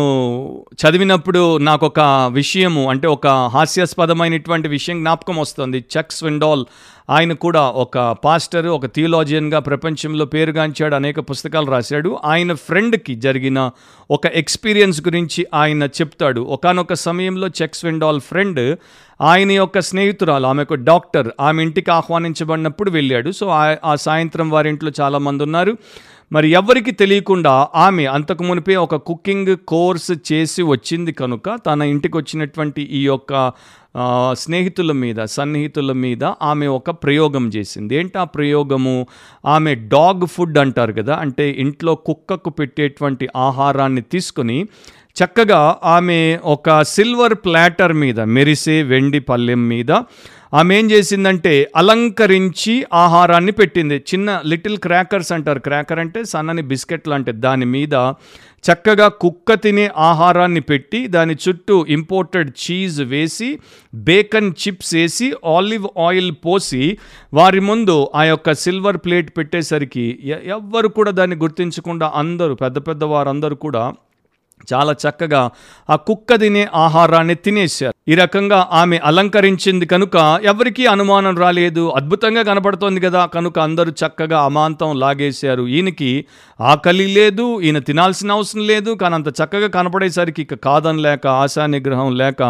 [0.75, 2.01] చదివినప్పుడు నాకు ఒక
[2.33, 5.79] విషయము అంటే ఒక హాస్యాస్పదమైనటువంటి విషయం జ్ఞాపకం వస్తుంది.
[5.79, 6.65] చక్ స్విండాల్
[7.11, 12.19] ఆయన కూడా ఒక పాస్టర్ ఒక థియోలాజియన్గా ప్రపంచంలో పేరుగాంచాడు అనేక పుస్తకాలు రాశాడు.
[12.25, 13.71] ఆయన ఫ్రెండ్కి జరిగిన
[14.11, 16.41] ఒక ఎక్స్పీరియన్స్ గురించి ఆయన చెప్తాడు.
[16.41, 18.79] ఒకనొక సమయంలో చెక్ స్విండాల్ ఫ్రెండ్
[19.21, 23.31] ఆయన యొక్క స్నేహితురాలు ఆమె ఒక డాక్టర్ ఆమె ఇంటికి ఆహ్వానించబడినప్పుడు వెళ్ళాడు.
[23.31, 23.49] సో
[23.85, 25.77] ఆ సాయంత్రం వారింట్లో చాలామంది ఉన్నారు.
[26.33, 32.83] మరి ఎవరికి తెలియకుండా ఆమె అంతకు మునిపే ఒక కుకింగ్ కోర్స్ చేసి వచ్చింది కనుక తన ఇంటికి వచ్చినటువంటి
[32.83, 33.53] ఈ యొక్క
[34.33, 37.97] స్నేహితుల మీద సన్నిహితుల మీద ఆమె ఒక ప్రయోగం చేసింది.
[37.97, 39.07] ఏంటి ఆ ప్రయోగము?
[39.47, 44.59] ఆమె డాగ్ ఫుడ్ అంటారు కదా అంటే ఇంట్లో కుక్కకు పెట్టేటువంటి ఆహారాన్ని తీసుకొని
[45.17, 49.93] చక్కగా ఆమె ఒక సిల్వర్ ప్లాటర్ మీద మెరిసే వెండి పల్లెం మీద
[50.53, 53.97] ఆమె ఏం చేసిందంటే అలంకరించి ఆహారాన్ని పెట్టింది.
[54.09, 55.61] చిన్న లిటిల్ క్రాకర్స్ అంటారు.
[55.61, 57.95] క్రాకర్ అంటే సన్నని బిస్కెట్ లాంటి దాని మీద
[58.65, 63.49] చక్కగా కుక్క తినే ఆహారాన్ని పెట్టి దాని చుట్టూ ఇంపోర్టెడ్ చీజ్ వేసి
[63.95, 66.83] బేకన్ చిప్స్ వేసి ఆలివ్ ఆయిల్ పోసి
[67.35, 73.05] వారి ముందు ఆ యొక్క సిల్వర్ ప్లేట్ పెట్టేసరికి ఎ- ఎవ్వరు కూడా దాన్ని గుర్తించకుండా అందరూ పెద్ద పెద్ద
[73.05, 73.85] వారందరూ కూడా
[74.75, 75.51] చాలా చక్కగా
[75.91, 78.11] ఆ కుక్క తినే ఆహారాన్ని తినేశారు.
[78.11, 81.89] ఈ రకంగా ఆమె అలంకరించింది కనుక ఎవరికీ అనుమానం రాలేదు.
[81.89, 83.27] అద్భుతంగా కనపడుతోంది కదా.
[83.27, 85.69] కనుక అందరూ చక్కగా అమాంతం లాగేశారు.
[85.69, 86.25] ఈయనకి
[86.71, 92.17] ఆకలి లేదు ఈయన తినాల్సిన అవసరం లేదు కానీ అంత చక్కగా కనపడేసరికి ఇక కాదని లేక ఆశా నిగ్రహం
[92.17, 92.43] లేక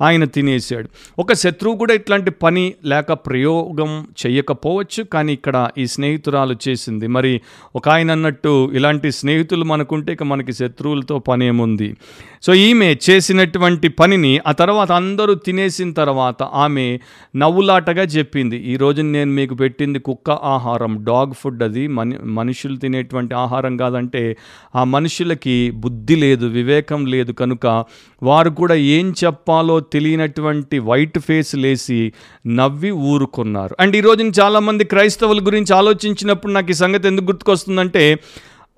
[0.00, 7.06] ఆయన తినేసాడు ఒక శత్రువు కూడా ఇట్లాంటి పని లేక ప్రయోగం చేయకపోవచ్చు కానీ ఇక్కడ ఈ స్నేహితురాలు చేసింది.
[7.06, 7.40] మరి
[7.76, 11.96] ఒక ఆయన అన్నట్టు ఇలాంటి స్నేహితులు మనకుంటే ఇక మనకి శత్రువులతో పనేముంది?
[12.42, 16.98] సో ఈమె చేసినటువంటి పనిని ఆ తర్వాత అందరూ తినేసిన తర్వాత ఆమె
[17.36, 21.86] నవ్వులాటగా చెప్పింది ఈ నేను మీకు పెట్టింది కుక్క ఆహారం డాగ్ ఫుడ్ అది.
[21.86, 24.36] మని మనుషులు తినేటువంటి ఆహారం కాదంటే
[24.76, 27.32] ఆ మనుషులకి బుద్ధి లేదు వివేకం లేదు.
[27.32, 27.84] కనుక
[28.22, 32.12] వారు కూడా ఏం చెప్పాలో తెలియనటువంటి వైట్ ఫేస్ లేసి
[32.46, 33.76] నవ్వి ఊరుకున్నారు.
[33.80, 38.18] అండ్ ఈరోజు చాలామంది క్రైస్తవుల గురించి ఆలోచించినప్పుడు నాకు ఈ సంగతి ఎందుకు గుర్తుకొస్తుందంటే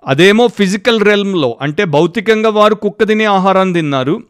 [0.07, 4.23] అదేమో ఫిజికల్ రెల్మ్లో అంటే భౌతికంగా వారు కుక్క తినే ఆహారం తిన్నారు.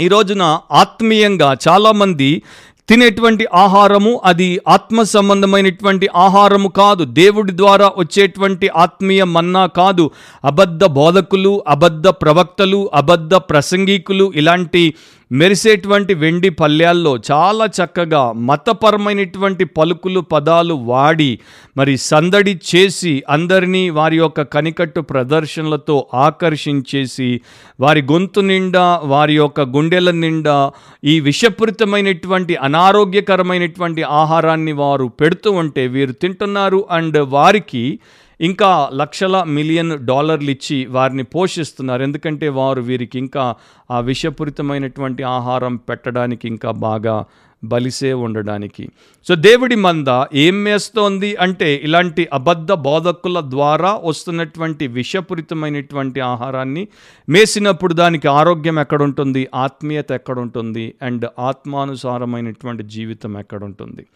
[0.00, 2.42] ఈ రోజున ఆత్మీయంగా చాలామంది
[2.88, 7.04] తినేటువంటి ఆహారము అది ఆత్మ సంబంధమైనటువంటి ఆహారము కాదు.
[7.04, 10.10] దేవుడి ద్వారా వచ్చేటువంటి ఆత్మీయ మన్నా కాదు.
[10.44, 14.94] అబద్ధ బోధకులు అబద్ధ ప్రవక్తలు అబద్ధ ప్రసంగికులు ఇలాంటి
[15.32, 21.38] మెరిసేటువంటి వెండి పల్లెల్లో చాలా చక్కగా మతపరమైనటువంటి పలుకులు పదాలు వాడి
[21.76, 27.40] మరి సందడి చేసి అందరినీ వారి యొక్క కనికట్టు ప్రదర్శనలతో ఆకర్షించేసి
[27.80, 30.72] వారి గొంతు నిండా వారి యొక్క గుండెల నిండా
[31.04, 36.84] ఈ విషపూరితమైనటువంటి అనారోగ్యకరమైనటువంటి ఆహారాన్ని వారు పెడుతూ ఉంటే వీరు తింటున్నారు.
[36.90, 37.98] అండ్ వారికి
[38.40, 42.02] ఇంకా లక్షల మిలియన్ డాలర్లు ఇచ్చి వారిని పోషిస్తున్నారు.
[42.02, 43.54] ఎందుకంటే వారు వీరికి ఇంకా
[43.90, 47.24] ఆ విషపూరితమైనటువంటి ఆహారం పెట్టడానికి ఇంకా బాగా
[47.64, 48.88] బలిసే ఉండడానికి.
[49.28, 56.88] సో దేవుడి మంద ఏం వేస్తోంది అంటే ఇలాంటి అబద్ధ బోధకుల ద్వారా వస్తున్నటువంటి విషపూరితమైనటువంటి ఆహారాన్ని
[57.28, 64.06] మేసినప్పుడు దానికి ఆరోగ్యం ఎక్కడుంటుంది ఆత్మీయత ఎక్కడుంటుంది అండ్ ఆత్మానుసారమైనటువంటి జీవితం ఎక్కడుంటుంది.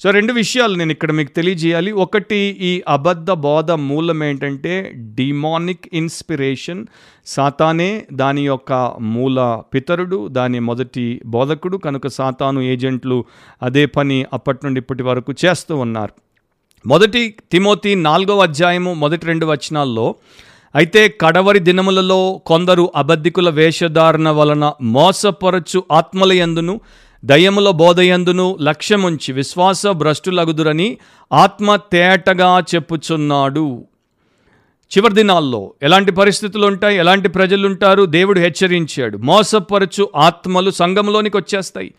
[0.00, 1.92] సో రెండు విషయాలు నేను ఇక్కడ మీకు తెలియజేయాలి.
[1.92, 6.86] ఒకటి ఈ అబద్ధ బోధ మూలం ఏంటంటే డిమానిక్ ఇన్స్పిరేషన్
[7.26, 11.76] సాతానే దాని యొక్క మూల పితరుడు దాని మొదటి బోధకుడు.
[11.76, 13.24] కనుక సాతాను ఏజెంట్లు
[13.62, 16.12] అదే పని అప్పటి నుండి ఇప్పటి వరకు చేస్తూ ఉన్నారు.
[16.86, 20.14] మొదటి తిమోతి నాలుగవ అధ్యాయము మొదటి రెండు వచనాల్లో
[20.74, 26.80] అయితే కడవరి దినములలో కొందరు అబద్ధికుల వేషధారణ వలన మోసపరచు ఆత్మల ఎందును
[27.24, 30.98] దయ్యముల బోధయందును లక్ష్యముంచి విశ్వాస భ్రష్టులగుదురని
[31.32, 33.84] ఆత్మ తేటగా చెప్పుచున్నాడు.
[34.92, 39.16] చివరి దినాల్లో ఎలాంటి పరిస్థితులు ఉంటాయి ఎలాంటి ప్రజలు ఉంటారు దేవుడు హెచ్చరించాడు.
[39.18, 41.94] మోసపరచు ఆత్మలు సంఘంలోనికి వచ్చేస్తాయి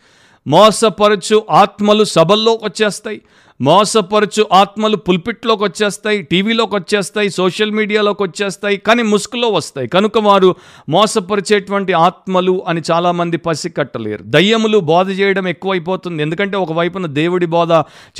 [0.48, 3.22] మోసపరచు ఆత్మలు సభల్లోకి వచ్చేస్తాయి
[3.62, 9.88] మోసపరచు ఆత్మలు పుల్పిట్లోకి వచ్చేస్తాయి టీవీలోకి వచ్చేస్తాయి సోషల్ మీడియాలోకి వచ్చేస్తాయి కానీ ముసుగులో వస్తాయి.
[9.88, 10.56] కనుక వారు
[10.90, 14.24] మోసపరిచేటువంటి ఆత్మలు అని చాలామంది పసికట్టలేరు.
[14.24, 16.22] దయ్యములు బోధ చేయడం ఎక్కువైపోతుంది.
[16.24, 17.72] ఎందుకంటే ఒకవైపున దేవుడి బోధ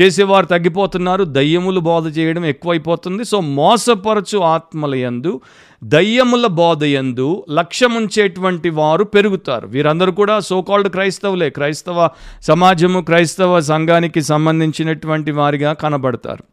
[0.02, 3.26] చేసేవారు తగ్గిపోతున్నారు దయ్యములు బోధ చేయడం ఎక్కువైపోతుంది.
[3.26, 5.42] సో మోసపరచు ఆత్మల యందు
[5.86, 9.68] దయ్యముల బోధయందు లక్ష్యముంచేటువంటి వారు పెరుగుతారు.
[9.68, 11.50] వీరందరూ కూడా సోకాల్డ్ క్రైస్తవులే.
[11.50, 12.10] క్రైస్తవ
[12.42, 16.44] సమాజము క్రైస్తవ సంఘానికి సంబంధించినటువంటి వారిగా కనబడతారు.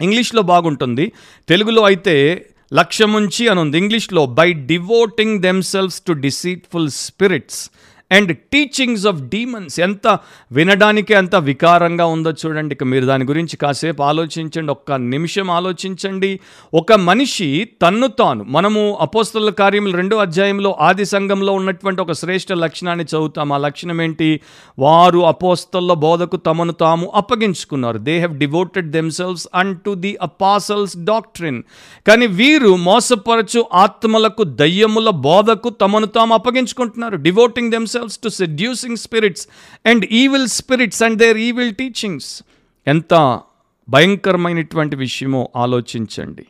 [0.00, 1.12] ఇంగ్లీష్లో బాగుంటుంది.
[1.48, 7.70] తెలుగులో అయితే లక్ష్యముంచి అని ఉంది ఇంగ్లీష్లో by devoting themselves to deceitful spirits
[8.12, 10.18] and teachings of demons ఎంత
[10.52, 12.74] వినడానికి ఎంత వికారంగా ఉందో చూడండి.
[12.74, 14.70] ఇక మీరు దాని గురించి కాసేపు ఆలోచించండి.
[14.70, 16.40] ఒక్క నిమిషం ఆలోచించండి.
[16.74, 23.04] ఒక మనిషి తన్ను తాను మనము అపోస్తల కార్యములు రెండో అధ్యాయంలో ఆది సంఘంలో ఉన్నటువంటి ఒక శ్రేష్ఠ లక్షణాన్ని
[23.04, 23.52] చదువుతాం.
[23.52, 24.40] ఆ లక్షణం ఏంటి?
[24.78, 27.98] వారు అపోస్తల బోధకు తమను తాము అప్పగించుకున్నారు.
[27.98, 29.48] They have devoted themselves
[29.86, 31.62] unto the apostles' doctrine
[32.06, 37.16] కానీ వీరు మోసపరచు ఆత్మలకు దయ్యముల బోధకు తమను తాము అప్పగించుకుంటున్నారు.
[37.16, 39.40] Devoting themselves themselves to seducing spirits
[39.86, 42.42] and evil spirits and their evil teachings
[42.86, 43.40] ఎంత
[43.88, 46.46] భయంకరమైనటువంటి విషయమో ఆలోచించండి.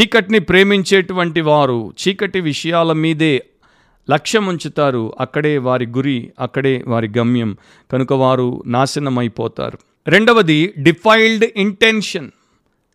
[0.00, 3.44] చీకటిని ప్రేమించేటువంటి వారు చీకటి విషయాల మీదే
[4.10, 5.14] లక్ష్యం ఉంచుతారు.
[5.20, 7.56] అక్కడే వారి గురి అక్కడే వారి గమ్యం.
[7.92, 9.78] కనుక వారు నాశనమైపోతారు.
[10.08, 12.30] రెండవది డిఫైల్డ్ ఇంటెన్షన్.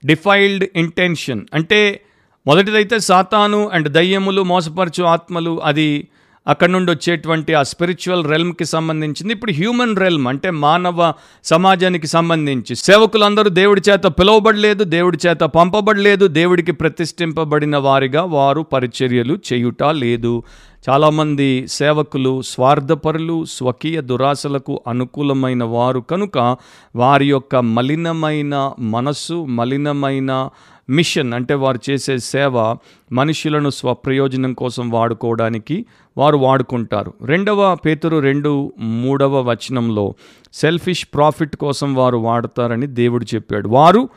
[0.05, 1.45] Defiled intention.
[1.53, 2.01] అంటే
[2.47, 6.07] మొదటిదైతే సాతాను అండ్ దయ్యములు మోసపరచు ఆత్మలు అది
[6.47, 9.34] అక్కడ నుండి వచ్చేటువంటి ఆ స్పిరిచువల్ రెల్మ్కి సంబంధించింది.
[9.34, 12.75] ఇప్పుడు హ్యూమన్ రెల్మ్ అంటే మానవ సమాజానికి సంబంధించి.
[12.75, 20.43] సేవకులందరూ దేవుడి చేత పిలువబడలేదు దేవుడి చేత పంపబడలేదు దేవుడికి ప్రతిష్ఠింపబడిన వారిగా వారు పరిచర్యలు చేయుట లేదు.
[20.89, 26.58] చాలామంది సేవకులు స్వార్థపరులు స్వకీయ దురాశలకు అనుకూలమైన వారు కనుక
[26.95, 30.49] వారి యొక్క మలినమైన మనస్సు మలినమైన
[30.91, 32.77] మిషన్ అంటే వారు చేసే సేవ
[33.12, 35.86] మనుషులను స్వప్రయోజనం కోసం వాడుకోవడానికి
[36.17, 37.13] వారు వాడుకుంటారు.
[37.21, 40.15] రెండవ పేతురు రెండు మూడవ వచనంలో
[40.54, 43.69] సెల్ఫిష్ ప్రాఫిట్ కోసం వారు వాడతారని దేవుడు చెప్పాడు.
[43.69, 44.10] వారు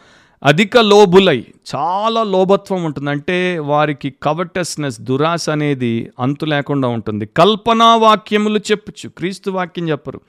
[0.45, 3.11] అధిక లోబులై చాలా లోభత్వం ఉంటుంది.
[3.11, 7.27] అంటే వారికి కవటస్నెస్ దురాశ అనేది అంతు లేకుండా ఉంటుంది.
[7.27, 10.21] కల్పనా వాక్యములు చెప్పచ్చు క్రీస్తు వాక్యం చెప్పరు.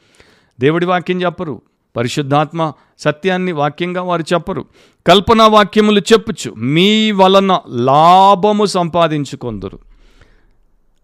[0.60, 1.62] దేవుడి వాక్యం చెప్పరు.
[1.98, 4.66] పరిశుద్ధాత్మ సత్యాన్ని వాక్యంగా వారు చెప్పరు.
[5.08, 9.80] కల్పనా వాక్యములు చెప్పుచు మీ వలన లాభము సంపాదించుకొందురు.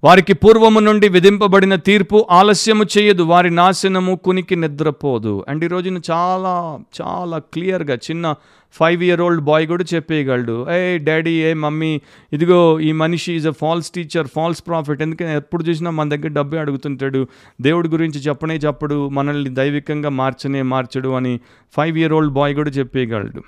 [0.04, 3.24] వారికి పూర్వము నుండి విధింపబడిన తీర్పు ఆలస్యము చేయదు.
[3.24, 5.46] వారి నాశనము కునికి నిద్రపోదు.
[5.48, 8.36] అండ్ ఈ రోజున చాలా చాలా క్లియర్గా చిన్న
[8.74, 10.72] ఫైవ్ ఇయర్ ఓల్డ్ బాయ్ కూడా చెప్పేయగలడు.
[10.72, 12.02] ఏ డాడీ ఏ మమ్మీ
[12.34, 16.58] ఇదిగో ఈ మనిషి is a false teacher false prophet ఎందుకంటే ఎప్పుడు చూసినా మన దగ్గర డబ్బే
[16.58, 17.28] అడుగుతుంటాడు.
[17.62, 19.10] దేవుడి గురించి చెప్పనే చెప్పడు.
[19.10, 21.40] మనల్ని దైవికంగా మార్చనే మార్చడు అని
[21.78, 23.44] ఫైవ్ ఇయర్ ఓల్డ్ బాయ్ కూడా చెప్పేయగలడు.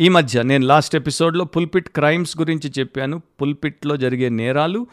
[0.00, 3.22] ఈ మధ్య నేను లాస్ట్ ఎపిసోడ్లో పుల్పిట్ క్రైమ్స్ గురించి చెప్పాను.
[3.42, 4.86] పుల్పిట్లో జరిగే నేరాలు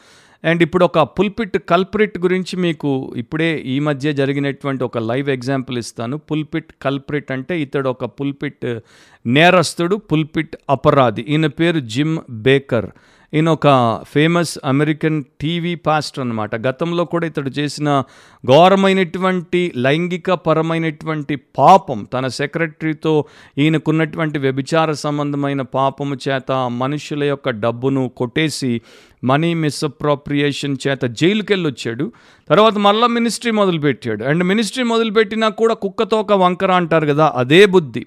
[0.45, 6.17] అండ్ ఇప్పుడు ఒక పుల్పిట్ కల్ప్రిట్ గురించి మీకు ఇప్పుడే ఈ మధ్య జరిగినటువంటి ఒక లైవ్ ఎగ్జాంపుల్ ఇస్తాను.
[6.17, 8.80] పుల్పిట్ కల్ప్రిట్ అంటే ఇతడు ఒక పుల్పిట్
[9.26, 11.21] నేరస్తుడు పుల్పిట్ అపరాధి.
[11.21, 12.86] ఈయన పేరు జిమ్ బేకర్.
[13.34, 18.04] ఈయన ఒక ఫేమస్ అమెరికన్ టీవీ పాస్టర్ అనమాట గతంలో కూడా ఇతడు చేసిన
[18.46, 23.26] ఘోరమైనటువంటి లైంగిక పరమైనటువంటి పాపం తన సెక్రటరీతో
[23.58, 28.82] ఈయనకున్నటువంటి వ్యభిచార సంబంధమైన పాపము చేత మనుషుల యొక్క డబ్బును కొట్టేసి
[29.24, 32.12] మనీ మిస్అప్రోప్రియేషన్ చేత జైలుకి వచ్చాడు
[32.50, 34.24] తర్వాత మళ్ళీ మినిస్ట్రీ మొదలుపెట్టాడు.
[34.24, 38.06] అండ్ మినిస్ట్రీ మొదలుపెట్టినా కూడా కుక్కతో ఒక వంకర అంటారు కదా అదే బుద్ధి.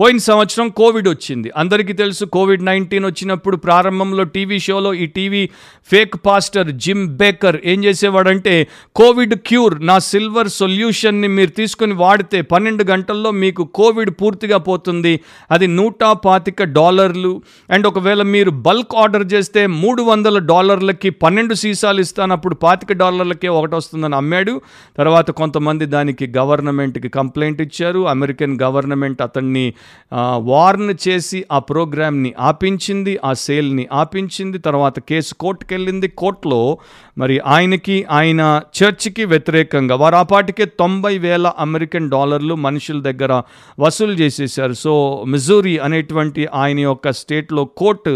[0.00, 1.50] పోయిన సంవత్సరం కోవిడ్ వచ్చింది.
[1.56, 5.50] అందరికీ తెలుసు కోవిడ్ నైన్టీన్ వచ్చినప్పుడు ప్రారంభంలో టీవీ షోలో ఈ TV
[5.90, 12.84] fake pastor Jim Baker ఏం చేసేవాడంటే కోవిడ్ క్యూర్ నా సిల్వర్ సొల్యూషన్ని మీరు తీసుకుని వాడితే పన్నెండు
[12.84, 15.20] గంటల్లో మీకు కోవిడ్ పూర్తిగా పోతుంది.
[15.50, 17.42] అది నూట పాతిక డాలర్లు.
[17.70, 22.32] అండ్ ఒకవేళ మీరు బల్క్ ఆర్డర్ చేస్తే మూడు వందల డాలర్లకి పన్నెండు సీసాలు ఇస్తాను.
[22.32, 24.60] అప్పుడు పాతిక డాలర్లకే ఒకటి వస్తుందని అమ్మాడు.
[24.98, 28.08] తర్వాత కొంతమంది దానికి గవర్నమెంట్కి కంప్లైంట్ ఇచ్చారు.
[28.08, 29.74] అమెరికన్ గవర్నమెంట్ అతన్ని
[30.46, 36.60] వార్న్ చేసి ఆ ప్రోగ్రామ్ని ఆపించింది ఆ సేల్ని ఆపించింది తర్వాత కేసు కోర్టుకు వెళ్ళింది కోర్టులో
[37.18, 38.42] మరి ఆయనకి ఆయన
[38.78, 43.32] చర్చికి వ్యతిరేకంగా వారు ఆ పాటికే తొంభై వేల అమెరికన్ డాలర్లు మనుషుల దగ్గర
[43.78, 44.94] వసూలు చేసేసారు సో
[45.26, 48.14] మిజూరీ అనేటువంటి ఆయన యొక్క స్టేట్లో కోర్టు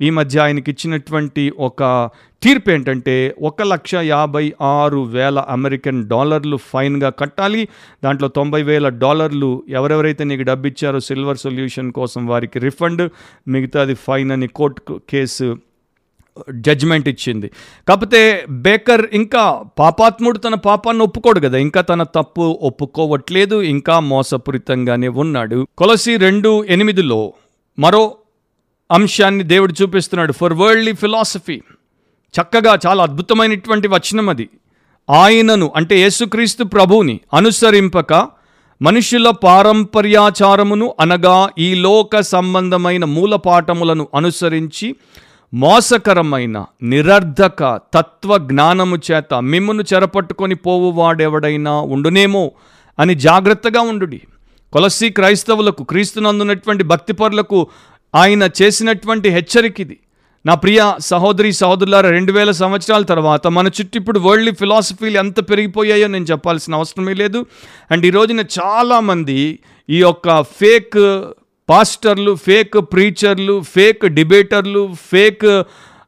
[0.00, 1.82] ఈ మధ్య ఆయనకి ఇచ్చినటువంటి ఒక
[2.42, 7.68] తీర్పు ఏంటంటే ఒక లక్ష యాభై ఆరు వేల అమెరికన్ డాలర్లు ఫైన్గా కట్టాలి.
[8.04, 13.10] దాంట్లో తొంభై వేల డాలర్లు ఎవరెవరైతే నీకు డబ్బు ఇచ్చారో సిల్వర్ సొల్యూషన్ కోసం వారికి రిఫండ్
[13.48, 15.58] మిగతాది ఫైన్ అని కోర్టు కేసు
[16.54, 17.50] జడ్జిమెంట్ ఇచ్చింది.
[17.88, 21.58] కాకపోతే బేకర్ ఇంకా పాపాత్ముడు తన పాపాన్ని ఒప్పుకోడు కదా.
[21.58, 25.66] ఇంకా తన తప్పు ఒప్పుకోవట్లేదు ఇంకా మోసపూరితంగానే ఉన్నాడు.
[25.78, 27.32] కొలసి రెండు ఎనిమిదిలో
[27.78, 28.16] మరో
[28.90, 30.32] అంశాన్ని దేవుడు చూపిస్తున్నాడు.
[30.32, 31.62] ఫర్ వరల్డ్లీ ఫిలాసఫీ
[32.40, 34.48] చక్కగా చాలా అద్భుతమైనటువంటి వచనం అది.
[35.10, 38.12] ఆయనను అంటే యేసుక్రీస్తు ప్రభువుని అనుసరింపక
[38.82, 44.96] మనుషుల పారంపర్యాచారమును అనగా ఈ లోక సంబంధమైన మూలపాఠములను అనుసరించి
[45.54, 52.52] మోసకరమైన నిరర్ధక తత్వ జ్ఞానము చేత మిమ్మును చెరపట్టుకొని పోవువాడెవడైనా ఉండునేమో
[52.98, 54.20] అని జాగ్రత్తగా ఉండుడి.
[54.72, 57.66] కొలసి క్రైస్తవులకు క్రీస్తునందున్నటువంటి భక్తిపరులకు
[58.14, 59.98] ఆయన చేసినటువంటి హెచ్చరిక ఇది.
[60.46, 66.06] నా ప్రియ సహోదరి సహోదరులారా రెండు వేల సంవత్సరాల తర్వాత మన చుట్టూ ఇప్పుడు వరల్డ్ ఫిలాసఫీలు ఎంత పెరిగిపోయాయో
[66.06, 67.46] నేను చెప్పాల్సిన అవసరమే లేదు.
[67.90, 69.38] అండ్ ఈ రోజున చాలామంది
[69.90, 70.98] ఈ యొక్క ఫేక్
[71.68, 75.46] పాస్టర్లు ఫేక్ ప్రీచర్లు ఫేక్ డిబేటర్లు ఫేక్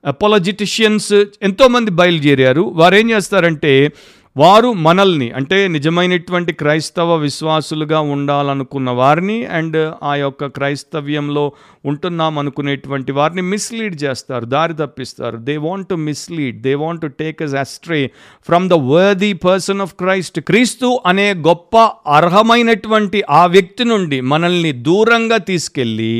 [0.06, 2.60] అపాలజిటిషియన్స్ ఎంతోమంది బయలుదేరారు.
[2.60, 3.92] వారు ఏం చేస్తారంటే
[4.38, 11.44] వారు మనల్ని అంటే నిజమైనటువంటి క్రైస్తవ విశ్వాసులుగా ఉండాలనుకున్న వారిని అండ్ ఆ యొక్క క్రైస్తవ్యంలో
[11.84, 15.36] ఉంటున్నాం అనుకునేటువంటి వారిని మిస్లీడ్ చేస్తారు దారి తప్పిస్తారు.
[15.36, 18.10] They want to mislead they want to take us astray
[18.46, 25.36] from the worthy person of Christ క్రీస్తు అనే గొప్ప అర్హమైనటువంటి ఆ వ్యక్తి నుండి మనల్ని దూరంగా
[25.36, 26.14] తీసుకెళ్ళి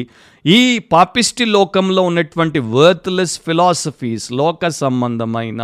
[0.47, 5.63] ఈ పాపిష్టి లోకంలో ఉన్నటువంటి వర్త్లెస్ ఫిలాసఫీస్ లోక సంబంధమైన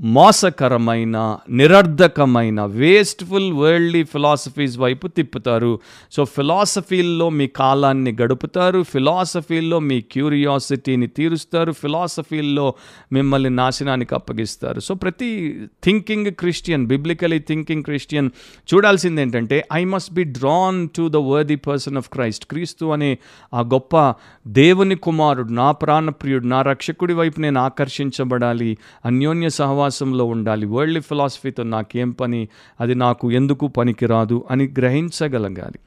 [0.00, 5.80] మోసకరమైన నిరర్ధకమైన వేస్ట్ఫుల్ వరల్డ్లీ ఫిలాసఫీస్ వైపు తిప్పుతారు.
[6.12, 12.74] సో ఫిలాసఫీల్లో మీ కాలాన్ని గడుపుతారు ఫిలాసఫీల్లో మీ క్యూరియాసిటీని తీరుస్తారు ఫిలాసఫీల్లో
[13.12, 14.80] మిమ్మల్ని నాశనానికి అప్పగిస్తారు.
[14.80, 18.30] సో ప్రతి thinking Christian biblically thinking Christian
[18.74, 23.18] చూడాల్సింది ఏంటంటే I must be drawn to the worthy person of Christ క్రీస్తు అనే
[23.54, 24.14] ఆ గొప్ప
[24.46, 28.78] దేవుని కుమారుడు నా ప్రాణప్రియుడు నా రక్షకుడి వైపు నేను ఆకర్షించబడాలి.
[29.04, 29.48] అన్యోన్య
[29.82, 30.66] సహవాసంలో ఉండాలి.
[30.66, 32.48] వరల్డ్ ఫిలాసఫీతో నాకేం పని?
[32.80, 34.44] అది నాకు ఎందుకు పనికిరాదు?
[34.50, 35.78] అని గ్రహించగలగాలి.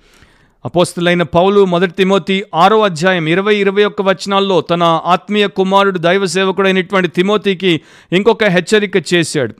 [0.66, 7.08] అపోస్తులైన పౌలు మొదటి తిమోతి ఆరో అధ్యాయం ఇరవై ఇరవై ఒక్క వచనాల్లో తన ఆత్మీయ కుమారుడు దైవ సేవకుడైనటువంటి
[7.08, 7.82] తిమోతికి
[8.12, 9.56] ఇంకొక హెచ్చరిక చేశాడు.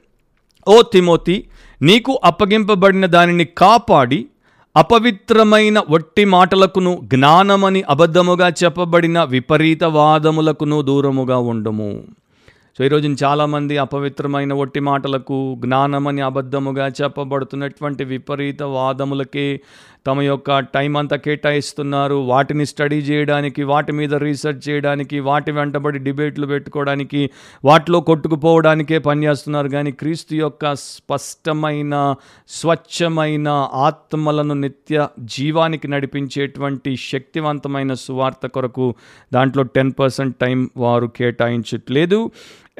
[0.68, 1.48] ఓ తిమోతి
[1.82, 4.26] నీకు అప్పగింపబడిన దానిని కాపాడి
[4.76, 12.04] అపవిత్రమైన వట్టి మాటలకును జ్ఞానమని అబద్ధముగా చెప్పబడిన విపరీత వాదములకును దూరముగా ఉండము.
[12.78, 19.60] సో ఈరోజు చాలామంది అపవిత్రమైన ఒట్టి మాటలకు జ్ఞానమని అబద్ధముగా చెప్పబడుతున్నటువంటి విపరీత వాదములకే
[20.06, 22.14] తమ యొక్క టైం అంతా కేటాయిస్తున్నారు.
[22.14, 27.30] వాటిని స్టడీ చేయడానికి వాటి మీద రీసెర్చ్ చేయడానికి వాటి వెంటబడి డిబేట్లు పెట్టుకోవడానికి
[27.64, 32.14] వాటిలో కొట్టుకుపోవడానికే పనిచేస్తున్నారు కానీ క్రీస్తు యొక్క స్పష్టమైన
[32.48, 38.94] స్వచ్ఛమైన ఆత్మలను నిత్య జీవానికి నడిపించేటువంటి శక్తివంతమైన సువార్త కొరకు
[39.32, 42.30] దాంట్లో టెన్ పర్సెంట్ టైం వారు కేటాయించట్లేదు.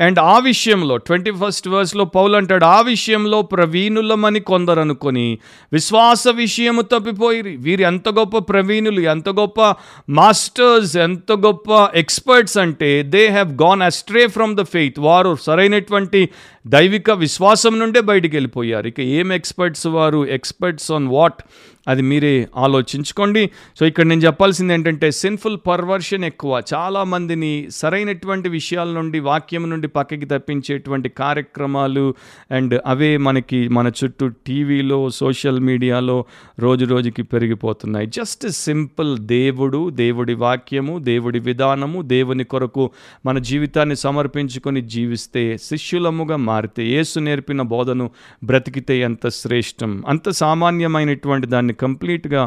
[0.01, 5.39] అండ్ ఆ విషయంలో ట్వంటీ ఫస్ట్ వర్స్లో పౌలు అంటాడు ఆ విషయంలో ప్రవీణులమని కొందరు అనుకొని
[5.73, 9.75] విశ్వాస విషయము తప్పిపోయి వీరు ఎంత గొప్ప ప్రవీణులు ఎంత గొప్ప
[10.09, 15.01] మాస్టర్స్ ఎంత గొప్ప ఎక్స్పర్ట్స్ అంటే they have gone astray from the faith.
[15.01, 16.29] వారు సరైనటువంటి
[16.67, 18.87] దైవిక విశ్వాసం నుండే బయటికి వెళ్ళిపోయారు.
[18.87, 20.29] ఇక ఏం ఎక్స్పర్ట్స్ వారు?
[20.29, 21.43] Experts on what?
[21.89, 23.51] అది మీరే ఆలోచించుకోండి.
[23.81, 26.63] సో ఇక్కడ నేను చెప్పాల్సింది ఏంటంటే సిన్ఫుల్ పర్వర్షన్ ఎక్కువ.
[26.75, 32.15] చాలామందిని సరైనటువంటి విషయాల నుండి వాక్యం నుండి పక్కకి తప్పించేటువంటి కార్యక్రమాలు
[32.51, 36.25] అండ్ అవే మనకి మన చుట్టూ టీవీలో సోషల్ మీడియాలో
[36.59, 38.07] రోజు రోజుకి పెరిగిపోతున్నాయి.
[38.07, 42.91] జస్ట్ సింపుల్ దేవుడు దేవుడి వాక్యము దేవుడి విధానము దేవుని కొరకు
[43.27, 48.11] మన జీవితాన్ని సమర్పించుకొని జీవిస్తే శిష్యులముగా మారితే యేసు నేర్పిన బోధను
[48.45, 50.03] బ్రతికితే ఎంత శ్రేష్టం.
[50.09, 52.43] అంత సామాన్యమైనటువంటి దాన్ని కంప్లీట్గా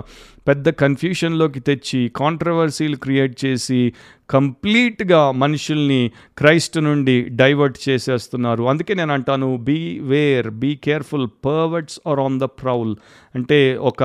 [0.48, 3.94] పెద్ద కన్ఫ్యూషన్లోకి తెచ్చి కాంట్రవర్సీలు క్రియేట్ చేసి
[4.30, 8.64] కంప్లీట్గా మనుషుల్ని క్రైస్ట్ నుండి డైవర్ట్ చేసేస్తున్నారు.
[8.64, 9.58] అందుకే నేను అంటాను
[10.00, 12.96] beware be careful perverts are on the prowl
[13.36, 14.04] అంటే ఒక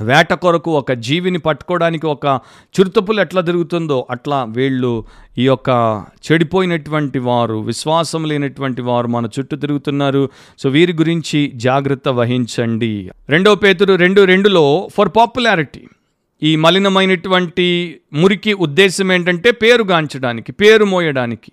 [0.00, 2.26] వేట కొరకు ఒక జీవిని పట్టుకోవడానికి ఒక
[2.80, 5.04] చిరుతపులు ఎట్లా తిరుగుతుందో అట్లా వీళ్ళు
[5.38, 10.30] ఈ యొక్క చెడిపోయినటువంటి వారు విశ్వాసం లేనటువంటి వారు మన చుట్టూ తిరుగుతున్నారు.
[10.58, 13.10] సో వీరి గురించి జాగ్రత్త వహించండి.
[13.28, 15.82] రెండో పేతురు రెండు రెండులో ఫర్ పాపులారిటీ
[16.42, 21.52] ఈ మలినమైనటువంటి మురికి ఉద్దేశం ఏంటంటే పేరుగాంచడానికి పేరు మోయడానికి.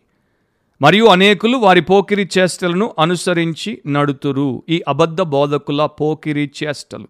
[0.82, 4.64] మరియు అనేకులు వారి పోకిరి చేష్టలను అనుసరించి నడుతురు.
[4.70, 7.08] ఈ అబద్ధ బోధకుల పోకిరి చేష్టలు.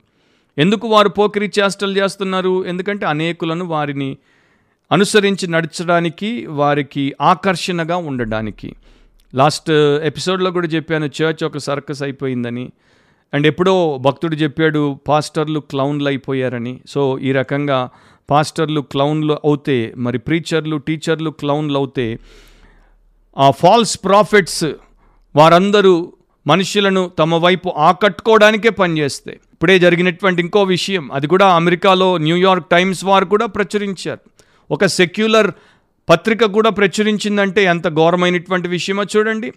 [0.57, 2.67] ఎందుకు వారు పోకిరి చేష్టలు చేస్తున్నారు?
[2.67, 4.17] ఎందుకంటే అనేకులను వారిని
[4.91, 8.75] అనుసరించి నడచడానికి వారికి ఆకర్షణగా ఉండడానికి.
[9.35, 9.71] లాస్ట్
[10.03, 12.71] ఎపిసోడ్లో కూడా చెప్పాను చర్చ్ ఒక సర్కస్ అయిపోయిందని.
[13.33, 16.81] అండ్ ఎప్పుడో భక్తుడు చెప్పాడు పాస్టర్లు క్లౌన్లు అయిపోయారని.
[16.87, 17.89] సో ఈ రకంగా
[18.29, 22.19] పాస్టర్లు క్లౌన్లు అవుతే మరి ప్రీచర్లు టీచర్లు క్లౌన్లు అవుతే
[23.37, 24.65] ఆ ఫాల్స్ ప్రాఫిట్స్
[25.35, 26.13] వారందరూ
[26.47, 33.25] మనుషులను తమ వైపు ఆకట్టుకోవడానికే పనిచేస్తాయి ఇప్పుడే జరిగినటువంటి ఇంకో విషయం అది కూడా అమెరికాలో న్యూయార్క్ టైమ్స్ వారు
[33.25, 34.19] కూడా ప్రచురించారు.
[34.71, 35.51] ఒక సెక్యులర్
[36.09, 39.53] పత్రిక కూడా ప్రచురించిందంటే ఎంత ఘోరమైనటువంటి విషయమో చూడండి.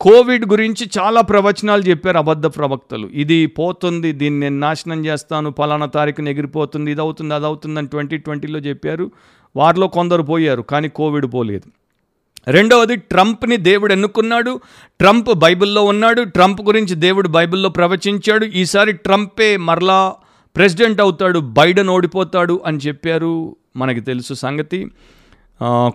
[0.00, 3.06] కోవిడ్ గురించి చాలా ప్రవచనాలు చెప్పారు అబద్ధ ప్రవక్తలు.
[3.12, 8.58] ఇది పోతుంది దీన్ని నేను నాశనం చేస్తాను పలానా తారీఖున ఎగిరిపోతుంది ఇది అవుతుంది అది అవుతుందని ట్వంటీ ట్వంటీలో
[8.58, 9.10] చెప్పారు.
[9.56, 11.81] వారిలో కొందరు పోయారు కానీ కోవిడ్ పోలేదు.
[12.48, 14.60] రెండవది ట్రంప్ని దేవుడు ఎన్నుకున్నాడు.
[14.98, 16.22] ట్రంప్ బైబిల్లో ఉన్నాడు.
[16.22, 18.44] ట్రంప్ గురించి దేవుడు బైబిల్లో ప్రవచించాడు.
[18.44, 20.14] ఈసారి ట్రంపే మరలా
[20.56, 21.38] ప్రెసిడెంట్ అవుతాడు.
[21.38, 23.56] బైడెన్ ఓడిపోతాడు అని చెప్పారు.
[23.76, 24.90] మనకి తెలుసు సంగతి.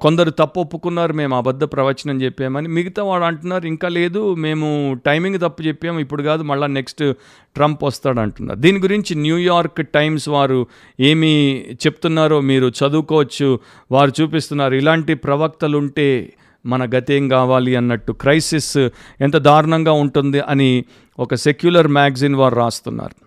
[0.01, 2.67] కొందరు తప్పు ఒప్పుకున్నారు మేము అబద్ధ ప్రవచనం చెప్పామని.
[2.67, 7.13] మిగతా వాడు అంటున్నారు ఇంకా లేదు మేము టైమింగ్ తప్పు చెప్పాము ఇప్పుడు కాదు మళ్ళీ నెక్స్ట్
[7.55, 10.67] ట్రంప్ వస్తాడు అంటున్నారు దీని గురించి న్యూయార్క్ టైమ్స్ వారు
[10.99, 13.59] ఏమి చెప్తున్నారో మీరు చదువుకోవచ్చు
[13.91, 14.73] వారు చూపిస్తున్నారు.
[14.73, 16.33] ఇలాంటి ప్రవక్తలు ఉంటే
[16.65, 18.77] మన గతేం కావాలి అన్నట్టు క్రైసిస్
[19.21, 20.85] ఎంత దారుణంగా ఉంటుంది అని
[21.19, 23.26] ఒక సెక్యులర్ మ్యాగజిన్ వారు రాస్తున్నారు.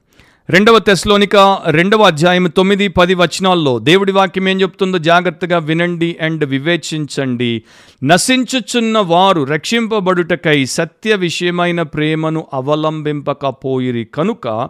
[0.50, 7.62] రెండవ తెస్లోనిక రెండవ అధ్యాయం తొమ్మిది పది వచనాల్లో దేవుడి వాక్యం ఏం చెప్తుందో జాగ్రత్తగా వినండి అండ్ వివేచించండి.
[8.04, 14.04] నశించుచున్న వారు రక్షింపబడుటకై సత్య విషయమైన ప్రేమను అవలంబింపకపోయిరి.
[14.04, 14.68] కనుక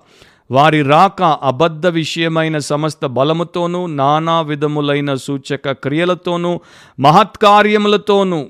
[0.50, 6.60] వారి రాక అబద్ధ విషయమైన సమస్త బలముతోనూ నానా విధములైన సూచక క్రియలతోనూ
[7.00, 8.46] మహత్కార్యములతోనూ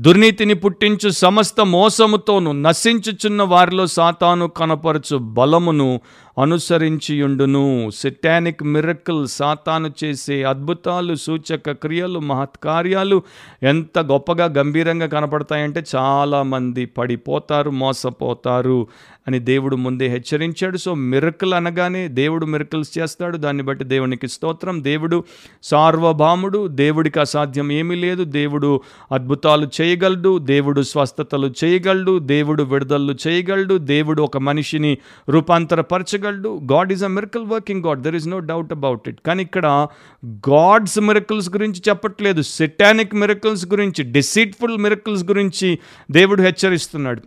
[0.00, 6.00] దుర్నీతిని పుట్టించు సమస్త మోసముతోను నశించుచున్న వారిలో సాతాను కనపరచు బలమును
[6.38, 7.90] అనుసరించియుండును.
[7.90, 13.22] సిటానిక్ మిరకల్ సాతాను చేసే అద్భుతాలు సూచక క్రియలు మహత్కార్యాలు
[13.62, 18.86] ఎంత గొప్పగా గంభీరంగా కనపడతాయంటే చాలామంది పడిపోతారు మోసపోతారు.
[19.26, 20.76] అని దేవుడు ముందే హెచ్చరించాడు.
[20.76, 23.36] సో మిరకల్ అనగానే దేవుడు మిరకల్స్ చేస్తాడు.
[23.36, 24.84] దాన్ని బట్టి దేవునికి స్తోత్రం.
[24.84, 25.24] దేవుడు
[25.62, 26.68] సార్వభౌముడు.
[26.68, 28.24] దేవుడికి అసాధ్యం ఏమీ లేదు.
[28.24, 28.80] దేవుడు
[29.12, 30.38] అద్భుతాలు చేయగలడు.
[30.38, 32.18] దేవుడు స్వస్థతలు చేయగలడు.
[32.18, 33.78] దేవుడు విడుదలలు చేయగలడు.
[33.78, 34.98] దేవుడు ఒక మనిషిని
[35.28, 36.60] రూపాంతరపరచగలడు.
[36.72, 39.86] God is a miracle working God there is no doubt about it కానీ ఇక్కడ
[40.24, 42.42] గాడ్స్ మిరకల్స్ గురించి చెప్పట్లేదు.
[42.42, 45.78] సెటానిక్ మిరకల్స్ గురించి డిసీట్ఫుల్ మిరకల్స్ గురించి
[46.10, 47.22] దేవుడు హెచ్చరిస్తున్నాడు.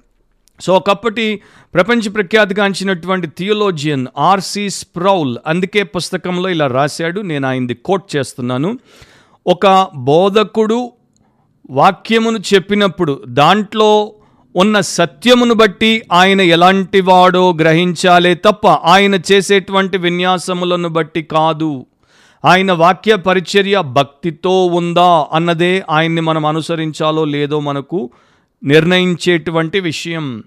[0.62, 1.41] సో ఒకప్పటి
[1.74, 8.80] ప్రపంచ ప్రఖ్యాతిగాంచినటువంటి థియోలోజియన్ ఆర్సి స్ప్రౌల్ అందుకే పుస్తకంలో ఇలా రాశాడు నేను ఆయనది కోట్ చేస్తున్నాను.
[9.47, 10.91] ఒక బోధకుడు
[11.70, 14.14] వాక్యమును చెప్పినప్పుడు దాంట్లో
[14.55, 21.86] ఉన్న సత్యమును బట్టి ఆయన ఎలాంటి వాడో గ్రహించాలే తప్ప ఆయన చేసేటువంటి విన్యాసములను బట్టి కాదు.
[22.45, 28.09] ఆయన వాక్య పరిచర్య భక్తితో ఉందా అన్నదే ఆయన్ని మనం అనుసరించాలో లేదో మనకు
[28.64, 30.43] నిర్ణయించేటువంటి విషయం.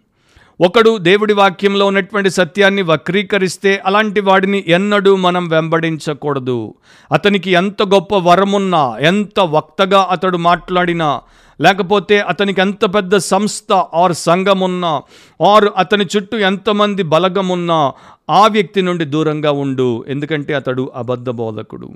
[0.60, 6.74] ఒకడు దేవుడి వాక్యంలో ఉన్నటువంటి సత్యాన్ని వక్రీకరిస్తే అలాంటి వాడిని ఎన్నడూ మనం వెంబడించకూడదు.
[7.12, 11.20] అతనికి ఎంత గొప్ప వరమున్నా ఎంత వక్తగా అతడు మాట్లాడినా
[11.60, 15.02] లేకపోతే అతనికి ఎంత పెద్ద సంస్థ ఆర్ సంఘమున్నా
[15.48, 17.92] ఆర్ అతని చుట్టూ ఎంతమంది బలగమున్నా
[18.30, 20.04] ఆ వ్యక్తి నుండి దూరంగా ఉండు.
[20.08, 21.90] ఎందుకంటే అతడు అబద్ధ బోధకుడు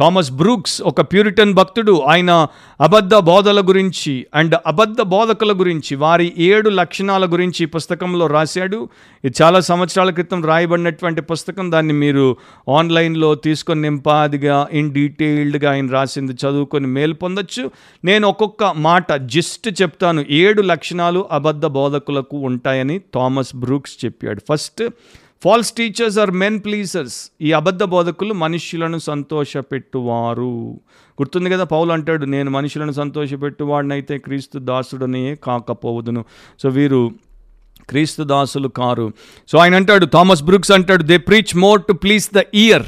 [0.00, 2.02] థామస్ బ్రూక్స్ ఒక ప్యూరిటన్ భక్తుడు.
[2.08, 2.46] ఆయన
[2.80, 8.88] అబద్ధ బోధల గురించి అండ్ అబద్ధ బోధకుల గురించి వారి ఏడు లక్షణాల గురించి పుస్తకంలో రాశాడు.
[9.24, 11.72] ఇది చాలా సంవత్సరాల క్రితం రాయబడినటువంటి పుస్తకం.
[11.72, 12.36] దాన్ని మీరు
[12.70, 17.70] ఆన్లైన్లో తీసుకొని నింపాదిగా ఇన్ డీటెయిల్డ్గా ఆయన రాసింది చదువుకొని మేలు పొందొచ్చు.
[18.04, 20.24] నేను ఒక్కొక్క మాట జస్ట్ చెప్తాను.
[20.30, 24.40] ఏడు లక్షణాలు అబద్ధ బోధకులకు ఉంటాయని థామస్ బ్రూక్స్ చెప్పాడు.
[24.52, 24.82] First
[25.44, 30.80] false teachers are men pleasers ఈ అబద్ధ బోధకులు మనుష్యులను సంతోషపెట్టువారు.
[31.18, 36.24] గుర్తుంది కదా పౌలు అంటాడు నేను మనుషులను సంతోషపెట్టువాడినైతే క్రీస్తు దాసుడనే కాకపోవదును.
[36.62, 37.12] సో వీరు
[37.88, 39.12] క్రీస్తు దాసులు కారు.
[39.48, 42.86] సో ఆయన అంటాడు థామస్ బ్రూక్స్ అంటాడు they preach more to please the ear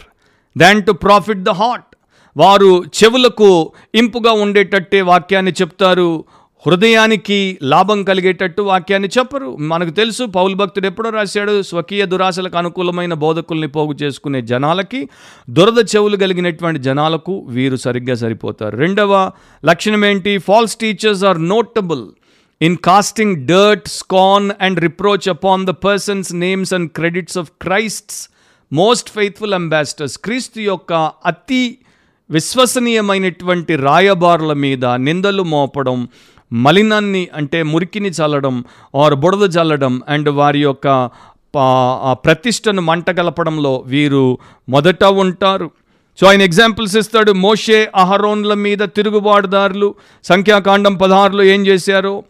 [0.59, 1.97] than to profit the heart
[2.37, 6.25] వారు చెవులకు ఇంపుగా ఉండేటట్టే వాక్యాన్ని చెప్తారు.
[6.67, 9.57] హృదయానికి లాభం కలిగేటట్టు వాక్యాన్ని చెప్పరు.
[9.57, 15.09] మనకు తెలుసు పౌలు భక్తుడు ఎప్పుడో రాశాడు స్వకీయ దురాశలకు అనుకూలమైన బోధకుల్ని పోగు చేసుకునే జనాలకి
[15.51, 18.77] దురద చెవులు కలిగినటువంటి జనాలకు వీరు సరిగ్గా సరిపోతారు.
[18.77, 19.31] రెండవ
[19.65, 20.39] లక్షణం ఏంటి?
[20.39, 22.05] False teachers are notable
[22.63, 28.29] in casting dirt scorn and reproach upon the persons names and credits of Christ's
[28.73, 30.93] most faithful ambassadors క్రీస్తు యొక్క
[31.27, 31.79] అతి
[32.31, 36.09] విశ్వసనీయమైనటువంటి రాయబారుల మీద నిందలు మోపడం
[36.53, 38.65] మలినాన్ని అంటే మురికిని చల్లడం
[38.97, 41.11] ఆర్ బుడద చల్లడం అండ్ వారి యొక్క
[41.55, 44.39] పా- ఆ ప్రతిష్టను మంటగలపడంలో వీరు
[44.69, 45.71] మొదట ఉంటారు.
[46.21, 47.33] సో ఆయన ఎగ్జాంపుల్స్ ఇస్తాడు.
[47.33, 49.95] మోషే అహరోన్ల మీద తిరుగుబాటుదారులు
[50.25, 52.23] సంఖ్యాకాండం పదహారులో ఏం చేశారో?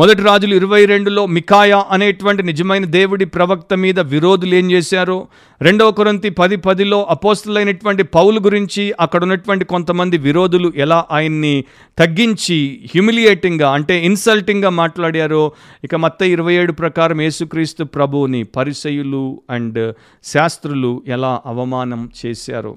[0.00, 5.28] మొదటి రాజులు ఇరవై రెండులో మికాయా అనేటువంటి నిజమైన దేవుడి ప్రవక్త మీద విరోధులు ఏం చేశారో?
[5.62, 11.64] రెండవ కొరంతి పది పదిలో అపోస్తులైనటువంటి పౌలు గురించి అక్కడ ఉన్నటువంటి కొంతమంది విరోధులు ఎలా ఆయన్ని
[11.98, 15.52] తగ్గించి హ్యూమిలియేటింగ్గా అంటే ఇన్సల్టింగ్గా మాట్లాడారో
[15.84, 19.94] ఇక మత్త ఇరవై ఏడు ప్రకారం యేసుక్రీస్తు ప్రభువుని పరిసయులు అండ్
[20.24, 22.76] శాస్త్రులు ఎలా అవమానం చేశారు.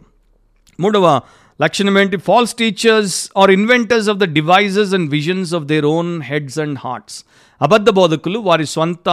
[0.79, 1.21] మూడవ
[1.59, 6.79] Lakshanamenti, false teachers are inventors of the devices and visions of their own heads and
[6.79, 7.23] hearts.
[7.63, 9.09] అబద్ధ బోధకులు వారి స్వంత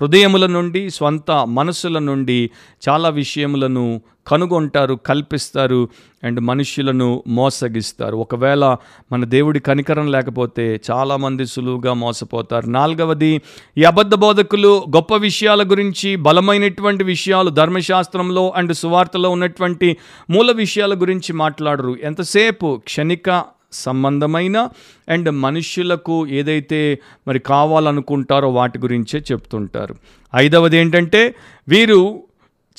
[0.00, 2.50] హృదయముల నుండి స్వంత మనసుల నుండి
[2.88, 5.88] చాలా విషయములను కనుగొంటారు కల్పిస్తారు
[6.24, 8.16] అండ్ మనుష్యులను మోసగిస్తారు.
[8.16, 8.76] ఒకవేళ
[9.12, 12.66] మన దేవుడి కనికరం లేకపోతే చాలామంది సులువుగా మోసపోతారు.
[12.66, 13.42] నాలుగవది
[13.78, 19.96] ఈ అబద్ధ బోధకులు గొప్ప విషయాల గురించి బలమైనటువంటి విషయాలు ధర్మశాస్త్రంలో అండ్ సువార్తలో ఉన్నటువంటి
[20.30, 21.96] మూల విషయాల గురించి మాట్లాడరు.
[22.02, 24.68] ఎంతసేపు క్షణిక సంబంధమైన
[25.08, 26.98] అండ్ మనుష్యులకు ఏదైతే
[27.28, 29.94] మరి కావాలనుకుంటారో వాటి గురించే చెప్తుంటారు.
[30.36, 31.34] ఐదవది ఏంటంటే
[31.68, 32.22] వీరు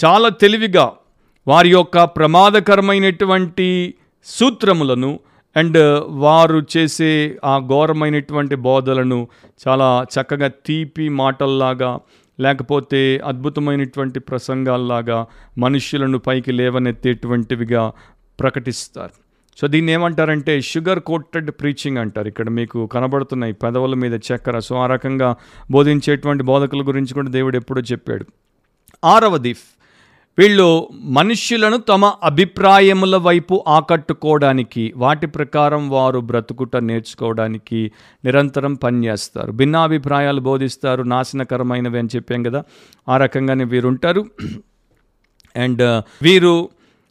[0.06, 0.92] చాలా తెలివిగా
[1.48, 3.94] వారి యొక్క ప్రమాదకరమైనటువంటి
[4.26, 5.20] సూత్రములను
[5.56, 9.28] అండ్ వారు చేసే ఆ ఘోరమైనటువంటి బోధలను
[9.68, 12.00] చాలా చక్కగా తీపి మాటల్లాగా
[12.40, 15.28] లేకపోతే అద్భుతమైనటువంటి ప్రసంగాల్లాగా
[15.58, 17.92] మనుష్యులను పైకి లేవనెత్తేటువంటివిగా
[18.40, 19.23] ప్రకటిస్తారు.
[19.58, 22.28] సో దీన్ని ఏమంటారంటే షుగర్ కోటెడ్ ప్రీచింగ్ అంటారు.
[22.28, 24.60] ఇక్కడ మీకు కనబడుతున్నాయి పెదవుల మీద చక్కెర.
[24.60, 25.36] సో ఆ రకంగా
[25.72, 28.26] బోధించేటువంటి బోధకుల గురించి కూడా దేవుడు ఎప్పుడో చెప్పాడు.
[29.06, 29.56] ఆరవది
[30.38, 37.92] వీళ్ళు మనుష్యులను తమ అభిప్రాయముల వైపు ఆకట్టుకోవడానికి వాటి ప్రకారం వారు బ్రతుకుట నేర్చుకోవడానికి
[38.26, 42.64] నిరంతరం పనిచేస్తారు భిన్నాభిప్రాయాలు బోధిస్తారు నాశనకరమైనవి అని చెప్పాం కదా.
[43.10, 44.26] ఆ రకంగానే వీరుంటారు.
[45.56, 46.70] అండ్ వీరు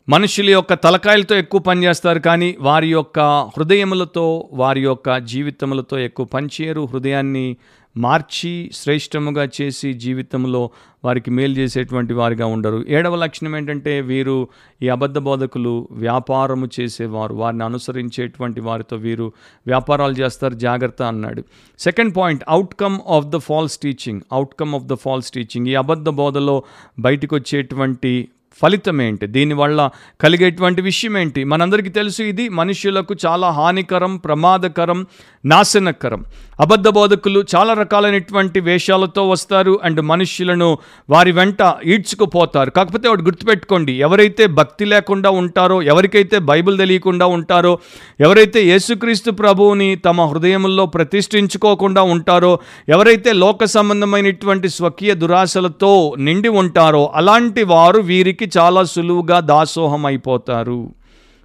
[0.09, 3.21] మనుషుల యొక్క తలకాయలతో ఎక్కువ పనిచేస్తారు కానీ వారి యొక్క
[3.57, 7.57] హృదయములతో వారి యొక్క జీవితములతో ఎక్కువ పనిచేయరు హృదయాన్ని
[7.97, 10.71] మార్చి శ్రేష్టముగా చేసి జీవితంలో
[11.05, 12.85] వారికి మేలు చేసేటువంటి వారిగా ఉండరు.
[12.89, 14.49] ఏడవ లక్షణం ఏంటంటే వీరు
[14.83, 17.35] ఈ అబద్ధ బోధకులు వ్యాపారము చేసేవారు.
[17.35, 19.33] వారిని అనుసరించేటువంటి వారితో వీరు
[19.67, 20.55] వ్యాపారాలు చేస్తారు.
[20.55, 21.45] జాగ్రత్త అన్నాడు.
[21.79, 26.63] Second point outcome of the false teaching outcome of the false teaching ఈ అబద్ధ బోధలో
[26.99, 28.29] బయటకు వచ్చేటువంటి
[28.61, 29.91] ఫలితం ఏంటి దీనివల్ల
[30.21, 35.07] కలిగేటువంటి విషయం ఏంటి మనందరికీ తెలుసు ఇది మనుషులకు చాలా హానికరం ప్రమాదకరం
[35.45, 36.21] నాశనకరం.
[36.61, 40.69] అబద్ధ బోధకులు చాలా రకాలైనటువంటి వేషాలతో వస్తారు అండ్ మనుష్యులను
[41.11, 42.71] వారి వెంట ఈడ్చుకుపోతారు.
[42.71, 47.73] కాకపోతే వాడు గుర్తుపెట్టుకోండి ఎవరైతే భక్తి లేకుండా ఉంటారో ఎవరికైతే బైబిల్ తెలియకుండా ఉంటారో
[48.21, 52.53] ఎవరైతే యేసుక్రీస్తు ప్రభువుని తమ హృదయంలో ప్రతిష్ఠించుకోకుండా ఉంటారో
[52.89, 60.95] ఎవరైతే లోక సంబంధమైనటువంటి స్వకీయ దురాశలతో నిండి ఉంటారో అలాంటి వారు వీరికి చాలా సులువుగా దాసోహం అయిపోతారు.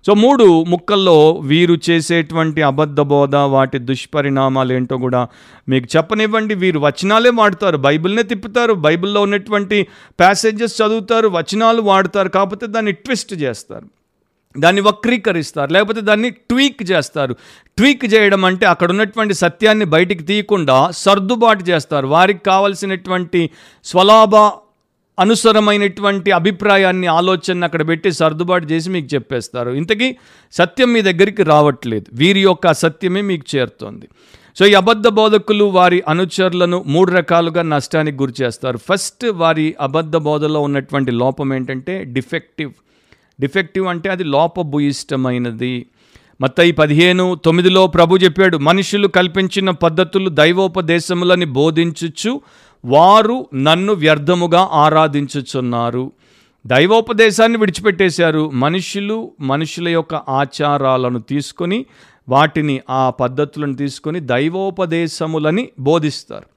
[0.08, 5.28] సో మూడు ముక్కల్లో వీరు చేసేటువంటి అబద్ధ బోధ వాటి దుష్పరిణామాలు ఏంటో కూడా
[5.70, 6.56] మీకు చెప్పనివ్వండి.
[6.56, 9.88] వీరు వచనాలే వాడతారు బైబిల్నే తిప్పుతారు బైబిల్లో ఉన్నటువంటి
[10.20, 13.86] ప్యాసేజెస్ చదువుతారు వచనాలు వాడతారు కాకపోతే దాన్ని ట్విస్ట్ చేస్తారు.
[14.60, 17.34] దాన్ని వక్రీకరిస్తారు లేకపోతే దాన్ని ట్వీక్ చేస్తారు.
[17.78, 22.08] ట్వీక్ చేయడం అంటే అక్కడ ఉన్నటువంటి సత్యాన్ని బయటికి తీయకుండా సర్దుబాటు చేస్తారు.
[22.08, 23.50] వారికి కావలసినటువంటి
[23.84, 24.36] స్వలాభ
[25.20, 29.70] అనుసరమైనటువంటి అభిప్రాయాన్ని ఆలోచన అక్కడ పెట్టి సర్దుబాటు చేసి మీకు చెప్పేస్తారు.
[29.70, 30.16] ఇంతకీ
[30.52, 32.06] సత్యం మీ దగ్గరికి రావట్లేదు.
[32.14, 34.08] వీరి యొక్క సత్యమే మీకు చేరుతోంది.
[34.60, 38.78] సో ఈ అబద్ధ బోధకులు వారి అనుచరులను మూడు రకాలుగా నష్టానికి గురి చేస్తారు.
[38.78, 42.72] ఫస్ట్ వారి అబద్ధ బోధలో ఉన్నటువంటి లోపం ఏంటంటే డిఫెక్టివ్.
[43.42, 45.86] డిఫెక్టివ్ అంటే అది లోపభూయిష్టమైనది.
[46.42, 52.42] మత్తయి పదిహేను తొమ్మిదిలో ప్రభు చెప్పాడు మనుషులు కల్పించిన పద్ధతులు దైవోపదేశములని బోధించుచు
[52.88, 56.12] వారు నన్ను వ్యర్థముగా ఆరాధించుచున్నారు.
[56.66, 58.50] దైవోపదేశాన్ని విడిచిపెట్టేశారు.
[58.54, 61.86] మనుషులు మనుషుల యొక్క ఆచారాలను తీసుకొని
[62.30, 66.48] వాటిని ఆ పద్ధతులను తీసుకొని దైవోపదేశములని బోధిస్తారు.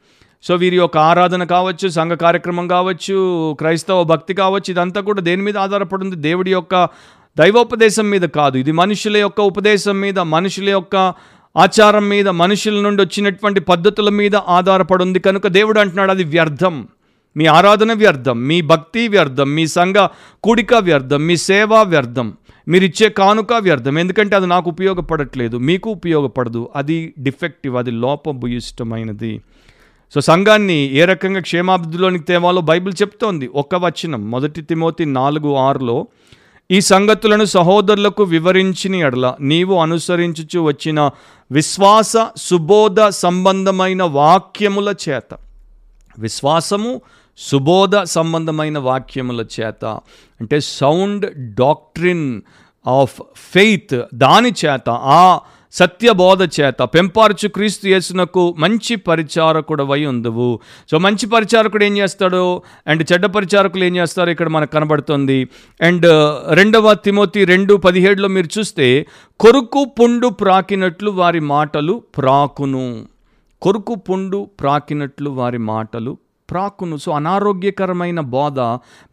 [0.42, 3.16] సో వీరి యొక్క ఆరాధన కావచ్చు సంఘ కార్యక్రమం కావచ్చు
[3.58, 6.88] క్రైస్తవ భక్తి కావచ్చు ఇదంతా కూడా దేని మీద ఆధారపడింది దేవుడి యొక్క
[7.38, 8.56] దైవోపదేశం మీద కాదు.
[8.58, 11.14] ఇది మనుషుల యొక్క ఉపదేశం మీద మనుషుల యొక్క
[11.56, 15.18] ఆచారం మీద మనుషుల నుండి వచ్చినటువంటి పద్ధతుల మీద ఆధారపడుంది.
[15.18, 16.88] కనుక దేవుడు అంటున్నాడు అది వ్యర్థం.
[17.36, 19.94] మీ ఆరాధన వ్యర్థం మీ భక్తి వ్యర్థం మీ సంఘ
[20.42, 22.32] కూడిక వ్యర్థం మీ సేవ వ్యర్థం
[22.68, 23.98] మీరు ఇచ్చే కానుక వ్యర్థం.
[23.98, 26.68] ఎందుకంటే అది నాకు ఉపయోగపడట్లేదు మీకు ఉపయోగపడదు.
[26.76, 29.40] అది డిఫెక్టివ్ అది లోపభూయిష్టమైనది.
[30.14, 33.46] సో సంఘాన్ని ఏ రకంగా క్షేమాభివృద్ధిలోనికి తేవాలో బైబిల్ చెప్తోంది.
[33.46, 36.06] ఒక వచనం మొదటి తిమోతి నాలుగు ఆరులో
[36.70, 41.10] ఈ సంగతులను సహోదరులకు వివరించిన ఎడల నీవు అనుసరించుచు వచ్చిన
[41.52, 45.38] విశ్వాస సుబోధ సంబంధమైన వాక్యముల చేత.
[46.18, 47.00] విశ్వాసము
[47.38, 49.84] సుబోధ సంబంధమైన వాక్యముల చేత.
[50.40, 52.42] అంటే సౌండ్ డాక్ట్రిన్
[52.86, 55.40] ఆఫ్ ఫెయిత్ దాని చేత ఆ
[55.72, 60.60] సత్యబోధ చేత పెంపార్చు క్రీస్తు యేసునకు మంచి పరిచారకుడవై ఉందువు
[60.90, 62.62] సో మంచి పరిచారకుడు ఏం చేస్తాడు?
[62.86, 64.30] అండ్ చెడ్డ పరిచారకులు ఏం చేస్తారో?
[64.30, 65.48] ఇక్కడ మనకు కనబడుతుంది.
[65.80, 66.06] అండ్
[66.54, 69.06] రెండవ తిమోతి రెండు పదిహేడులో మీరు చూస్తే
[69.40, 73.06] కొరుకు పుండు ప్రాకినట్లు వారి మాటలు ప్రాకును.
[73.62, 76.16] కొరుకు పుండు ప్రాకినట్లు వారి మాటలు
[76.50, 78.60] ప్రాకును సో అనారోగ్యకరమైన బోధ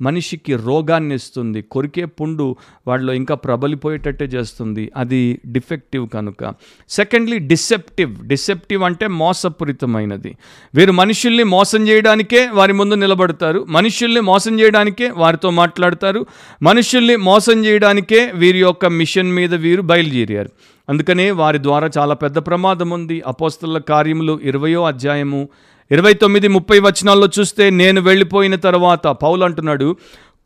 [0.01, 1.61] మనిషికి రోగాన్ని ఇస్తుంది.
[1.61, 2.55] కొరికే పుండు
[2.87, 4.91] వాళ్ళు ఇంకా ప్రబలిపోయేటట్టే చేస్తుంది.
[4.95, 6.53] అది డిఫెక్టివ్ కనుక.
[6.89, 8.27] Secondly deceptive.
[8.27, 10.37] డిసెప్టివ్ అంటే మోసపూరితమైనది.
[10.75, 13.65] వీరు మనుషుల్ని మోసం చేయడానికే వారి ముందు నిలబడతారు.
[13.69, 16.25] మనుషుల్ని మోసం చేయడానికే వారితో మాట్లాడతారు.
[16.63, 20.49] మనుషుల్ని మోసం చేయడానికే వీరి యొక్క మిషన్ మీద వీరు బయలుదేరారు.
[20.89, 23.21] అందుకనే వారి ద్వారా చాలా పెద్ద ప్రమాదం ఉంది.
[23.27, 25.49] అపోస్తల కార్యములు ఇరవయో అధ్యాయము
[25.91, 29.95] ఇరవై తొమ్మిది ముప్పై వచనాల్లో చూస్తే నేను వెళ్ళిపోయిన తర్వాత పౌలు అంటున్నాడు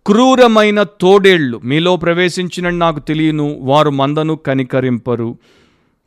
[0.06, 5.38] క్రూరమైన తోడేళ్ళు మీలో ప్రవేశించిన నాకు తెలియను వారు మందను కనికరింపరు.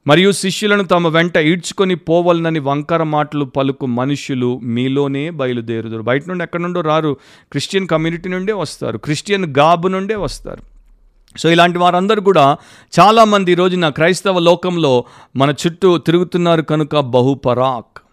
[0.06, 6.02] మరియు శిష్యులను తమ వెంట ఈడ్చుకొని పోవలనని వంకర మాటలు పలుకు మనుషులు మీలోనే బయలుదేరుదురు.
[6.02, 7.16] బయట నుండి ఎక్కడి నుండో రారు
[7.50, 10.62] క్రిస్టియన్ కమ్యూనిటీ నుండే వస్తారు క్రిస్టియన్ గాబు నుండే వస్తారు.
[11.38, 12.56] సో ఇలాంటి వారందరూ కూడా
[13.00, 15.04] చాలామంది ఈ రోజున క్రైస్తవ లోకంలో
[15.36, 18.03] మన చుట్టూ తిరుగుతున్నారు కనుక బహుపరాక్.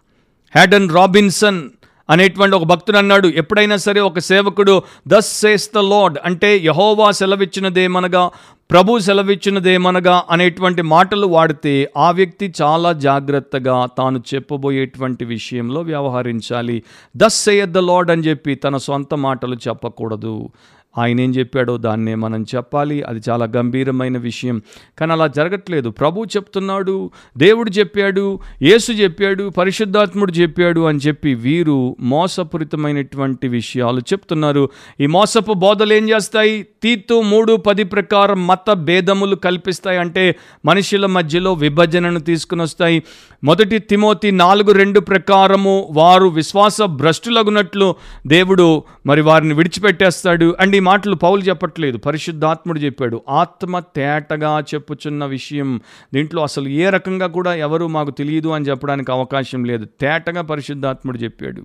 [0.54, 1.62] హ్యాడన్ రాబిన్సన్
[2.10, 3.28] అనేటువంటి ఒక భక్తుడు అన్నాడు.
[3.28, 8.30] ఎప్పుడైనా సరే ఒక సేవకుడు దస్ సేస్ ద లార్డ్ అంటే యహోవా సెలవిచ్చినదేమనగా
[8.70, 16.82] ప్రభు సెలవిచ్చినదేమనగా అనేటువంటి మాటలు వాడితే ఆ వ్యక్తి చాలా జాగ్రత్తగా తాను చెప్పబోయేటువంటి విషయంలో వ్యవహరించాలి.
[17.16, 20.50] దస్ సేయద్ ద లార్డ్ అని చెప్పి తన సొంత మాటలు చెప్పకూడదు.
[20.98, 23.02] ఆయన ఏం చెప్పాడో దాన్నే మనం చెప్పాలి.
[23.02, 24.62] అది చాలా గంభీరమైన విషయం.
[24.98, 25.88] కానీ అలా జరగట్లేదు.
[25.88, 34.68] ప్రభు చెప్తున్నాడు దేవుడు చెప్పాడు యేసు చెప్పాడు పరిశుద్ధాత్ముడు చెప్పాడు అని చెప్పి వీరు మోసపూరితమైనటువంటి విషయాలు చెప్తున్నారు.
[35.00, 36.66] ఈ మోసపు బోధలు ఏం చేస్తాయి?
[36.82, 39.98] తీతు మూడు పది ప్రకారం మత భేదములు కల్పిస్తాయి.
[39.98, 43.02] అంటే మనుషుల మధ్యలో విభజనను తీసుకుని వస్తాయి.
[43.44, 47.94] మొదటి తిమోతి నాలుగు రెండు ప్రకారము వారు విశ్వాస భ్రష్టులగునట్లు
[48.26, 50.56] దేవుడు మరి వారిని విడిచిపెట్టేస్తాడు.
[50.60, 53.16] అండ్ ఈ మాటలు పౌలు చెప్పట్లేదు పరిశుద్ధాత్ముడు చెప్పాడు.
[53.40, 55.70] ఆత్మ తేటగా చెప్పుచున్న విషయం
[56.14, 59.86] దీంట్లో అసలు ఏ రకంగా కూడా ఎవరు మాకు తెలియదు అని చెప్పడానికి అవకాశం లేదు.
[60.00, 61.62] తేటగా పరిశుద్ధాత్ముడు చెప్పాడు.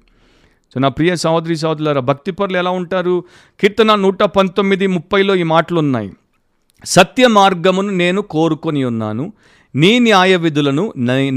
[0.74, 3.13] సో నా ప్రియ సహోదరి సహోదరులారా భక్తి పరులు ఎలా ఉంటారు?
[3.59, 6.09] కీర్తన నూట పంతొమ్మిది ముప్పైలో ఈ మాటలు ఉన్నాయి
[6.86, 9.26] సత్య మార్గమును నేను కోరుకొని ఉన్నాను
[9.76, 10.84] నీ న్యాయ విధులను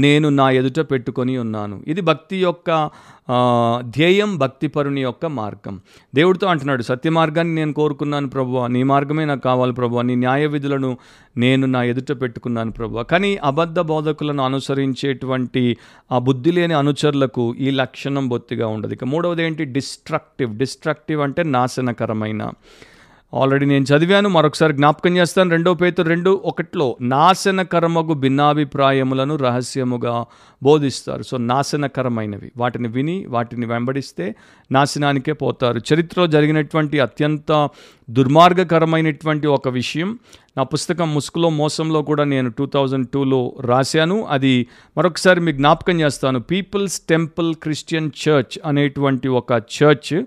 [0.05, 1.75] నేను నా ఎదుట పెట్టుకొని ఉన్నాను.
[1.87, 2.69] ఇది భక్తి యొక్క
[3.81, 5.81] ధ్యేయం భక్తిపరుని యొక్క మార్గం.
[6.15, 10.97] దేవుడితో అంటున్నాడు సత్య మార్గాన్ని నేను కోరుకున్నాను ప్రభు నీ మార్గమే నాకు కావాలి ప్రభు నీ న్యాయ విధులను
[11.37, 15.77] నేను నా ఎదుట పెట్టుకున్నాను ప్రభు కానీ అబద్ధ బోధకులను అనుసరించేటువంటి
[16.11, 18.93] ఆ బుద్ధి లేని అనుచరులకు ఈ లక్షణం బొత్తిగా ఉండదు.
[18.93, 19.65] ఇక మూడవది ఏంటి?
[19.65, 20.57] డిస్ట్రక్టివ్.
[20.57, 22.49] డిస్ట్రక్టివ్ అంటే నాశనకరమైన.
[23.33, 25.49] ఆల్రెడీ నేను చదివాను మరొకసారి జ్ఞాపకం చేస్తాను.
[25.49, 30.25] రెండో పేతురు రెండు ఒకటిలో నాశనకరమగు భిన్నాభిప్రాయములను రహస్యముగా
[30.63, 31.23] బోధిస్తారు.
[31.23, 32.51] సో నాశనకరమైనవి.
[32.57, 34.35] వాటిని విని వాటిని వెంబడిస్తే
[34.71, 35.79] నాశనానికే పోతారు.
[35.93, 37.69] చరిత్రలో జరిగినటువంటి అత్యంత
[38.09, 40.19] దుర్మార్గకరమైనటువంటి ఒక విషయం
[40.57, 44.27] నా పుస్తకం ముసుగులో మోసంలో కూడా నేను టూ థౌజండ్ టూలో రాశాను.
[44.29, 44.67] అది
[44.97, 46.39] మరొకసారి మీకు జ్ఞాపకం చేస్తాను.
[46.39, 50.23] పీపుల్స్ టెంపుల్ క్రిస్టియన్ చర్చ్ అనేటువంటి ఒక చర్చ్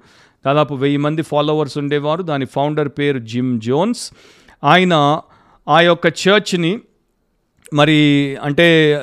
[0.46, 2.22] దాదాపు వెయ్యి మంది ఫాలోవర్స్ ఉండేవారు.
[2.22, 4.10] దాని ఫౌండర్ పేరు జిమ్ జోన్స్.
[4.64, 5.20] ఆయన
[5.68, 6.80] ఆ యొక్క చర్చ్ని
[7.74, 9.00] మరి అంటే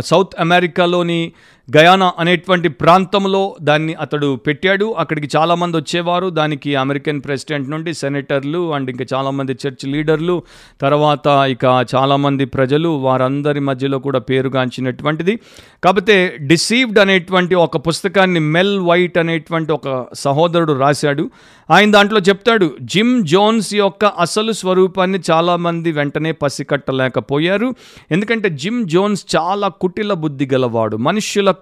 [0.00, 1.32] సౌత్ అమెరికాలోని
[1.76, 4.94] గయానా అనేటువంటి ప్రాంతంలో దాన్ని అతడు పెట్టాడు.
[4.98, 6.30] అక్కడికి చాలామంది వచ్చేవారు.
[6.30, 10.42] దానికి అమెరికన్ ప్రెసిడెంట్ నుండి సెనేటర్లు అండ్ ఇంకా చాలామంది చర్చ్ లీడర్లు
[10.80, 15.36] తర్వాత ఇక చాలామంది ప్రజలు వారందరి మధ్యలో కూడా పేరుగాంచినటువంటిది.
[15.84, 21.30] కాకపోతే డిసీవ్డ్ అనేటువంటి ఒక పుస్తకాన్ని మెల్ వైట్ అనేటువంటి ఒక సహోదరుడు రాశాడు.
[21.70, 27.74] ఆయన దాంట్లో చెప్తాడు జిమ్ జోన్స్ యొక్క అసలు స్వరూపాన్ని చాలామంది వెంటనే పసికట్టలేకపోయారు.
[28.10, 30.96] ఎందుకంటే జిమ్ జోన్స్ చాలా కుటిల బుద్ధి గలవాడు.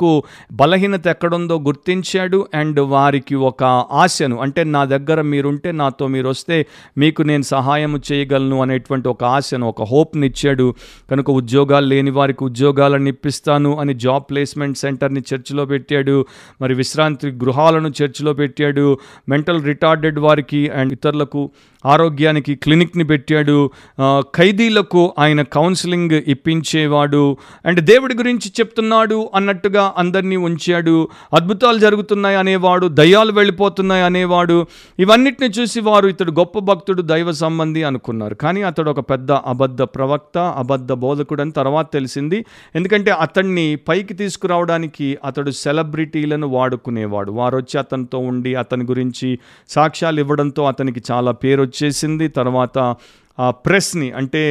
[0.00, 0.22] వాళ్ళకు
[0.52, 3.64] బలహీనత ఎక్కడుందో గుర్తించాడు అండ్ వారికి ఒక
[4.02, 6.66] ఆశను అంటే నా దగ్గర మీరుంటే నాతో మీరు వస్తే
[6.98, 10.74] మీకు నేను సహాయం చేయగలను అనేటువంటి ఒక ఆశను ఒక హోప్ని ఇచ్చాడు.
[11.10, 16.16] కనుక ఉద్యోగాలు లేని వారికి ఉద్యోగాలను ఇప్పిస్తాను అని జాబ్ ప్లేస్మెంట్ సెంటర్ని చర్చిలో పెట్టాడు.
[16.60, 18.98] మరి విశ్రాంతి గృహాలను చర్చిలో పెట్టాడు.
[19.28, 21.50] మెంటల్ రిటార్డెడ్ వారికి అండ్ ఇతరులకు
[21.86, 23.70] ఆరోగ్యానికి క్లినిక్ని పెట్టాడు.
[24.20, 27.36] ఖైదీలకు ఆయన కౌన్సిలింగ్ ఇప్పించేవాడు.
[27.66, 31.08] అండ్ దేవుడి గురించి చెప్తున్నాడు అన్నట్టుగా అందరినీ ఉంచాడు.
[31.34, 34.66] అద్భుతాలు జరుగుతున్నాయి అనేవాడు దయ్యాలు వెళ్ళిపోతున్నాయి అనేవాడు.
[34.98, 38.34] ఇవన్నిటిని చూసి వారు ఇతడు గొప్ప భక్తుడు దైవ సంబంధి అనుకున్నారు.
[38.34, 42.44] కానీ అతడు ఒక పెద్ద అబద్ధ ప్రవక్త అబద్ధ బోధకుడు అని తర్వాత తెలిసింది.
[42.74, 47.32] ఎందుకంటే అతన్ని పైకి తీసుకురావడానికి అతడు సెలబ్రిటీలను వాడుకునేవాడు.
[47.32, 52.28] వారు వచ్చి అతనితో ఉండి అతని గురించి సాక్ష్యాలు ఇవ్వడంతో అతనికి చాలా పేరు వచ్చేసింది.
[52.28, 52.78] తర్వాత
[53.40, 54.42] ఆ ప్రెస్ని అంటే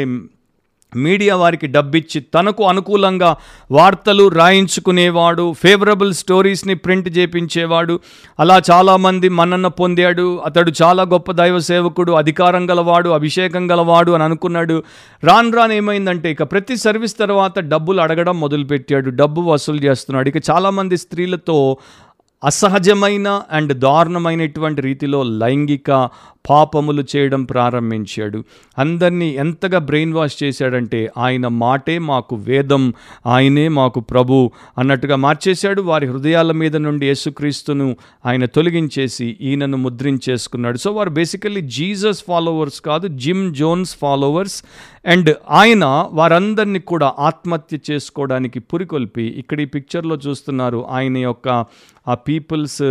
[0.96, 3.36] మీడియా వారికి డబ్బిచ్చి తనకు అనుకూలంగా
[3.72, 8.00] వార్తలు రాయించుకునేవాడు ఫేవరబుల్ స్టోరీస్ని ప్రింట్ చేపించేవాడు.
[8.40, 10.42] అలా చాలామంది మన్నన పొందాడు.
[10.46, 14.84] అతడు చాలా గొప్ప దైవ సేవకుడు అధికారం గలవాడు అభిషేకం గలవాడు అని అనుకున్నాడు.
[15.24, 19.10] రాను రాను ఏమైందంటే ఇక ప్రతి సర్వీస్ తర్వాత డబ్బులు అడగడం మొదలుపెట్టాడు.
[19.10, 20.30] డబ్బు వసూలు చేస్తున్నాడు.
[20.30, 21.78] ఇక చాలామంది స్త్రీలతో
[22.44, 26.10] అసహజమైన అండ్ దారుణమైనటువంటి రీతిలో లైంగిక
[26.50, 28.44] పాపములు చేయడం ప్రారంభించాడు.
[28.78, 32.94] అందరినీ ఎంతగా బ్రెయిన్ వాష్ చేశాడంటే ఆయన మాటే మాకు వేదం
[33.26, 35.82] ఆయనే మాకు ప్రభు అన్నట్టుగా మార్చేశాడు.
[35.82, 40.78] వారి హృదయాల మీద నుండి యేసుక్రీస్తును ఆయన తొలగించేసి ఈయనను ముద్రించేసుకున్నాడు.
[40.78, 44.64] సో వారు బేసికల్లీ జీసస్ ఫాలోవర్స్ కాదు జిమ్ జోన్స్ ఫాలోవర్స్.
[45.06, 51.66] అండ్ ఆయన వారందరినీ కూడా ఆత్మహత్య చేసుకోవడానికి పురికొల్పి ఇక్కడ ఈ పిక్చర్లో చూస్తున్నారు ఆయన యొక్క
[52.08, 52.82] ఆ పీపుల్స్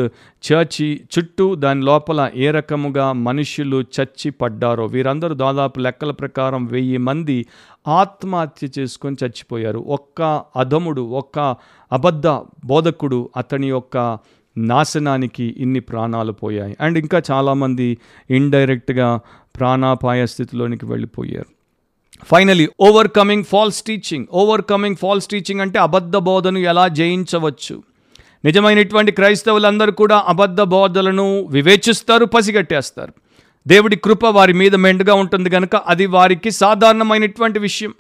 [0.52, 7.46] చర్చి చుట్టూ దాని లోపల ఏ రకముగా మనుషులు చచ్చి పడ్డారో వీరందరూ దాదాపు లెక్కల ప్రకారం వెయ్యి మంది
[7.88, 9.78] ఆత్మహత్య చేసుకొని చచ్చిపోయారు.
[9.78, 11.56] ఒక్క అధముడు ఒక్క
[11.92, 12.26] అబద్ధ
[12.64, 14.18] బోధకుడు అతని యొక్క
[14.58, 16.76] నాశనానికి ఇన్ని ప్రాణాలు పోయాయి.
[16.80, 17.98] అండ్ ఇంకా చాలామంది
[18.30, 19.20] ఇండైరెక్ట్గా
[19.56, 21.57] ప్రాణాపాయ స్థితిలోనికి వెళ్ళిపోయారు.
[22.24, 27.82] Finally overcoming false teaching overcoming false teaching అంటే అబద్ధ బోధను ఎలా జయించవచ్చు?
[28.44, 33.12] నిజమైనటువంటి క్రైస్తవులందరూ కూడా అబద్ధ బోధలను వివేచిస్తారు పసిగట్టేస్తారు.
[33.68, 37.94] దేవుడి కృప వారి మీద మెండుగా ఉంటుంది కనుక అది వారికి సాధారణమైనటువంటి విషయం.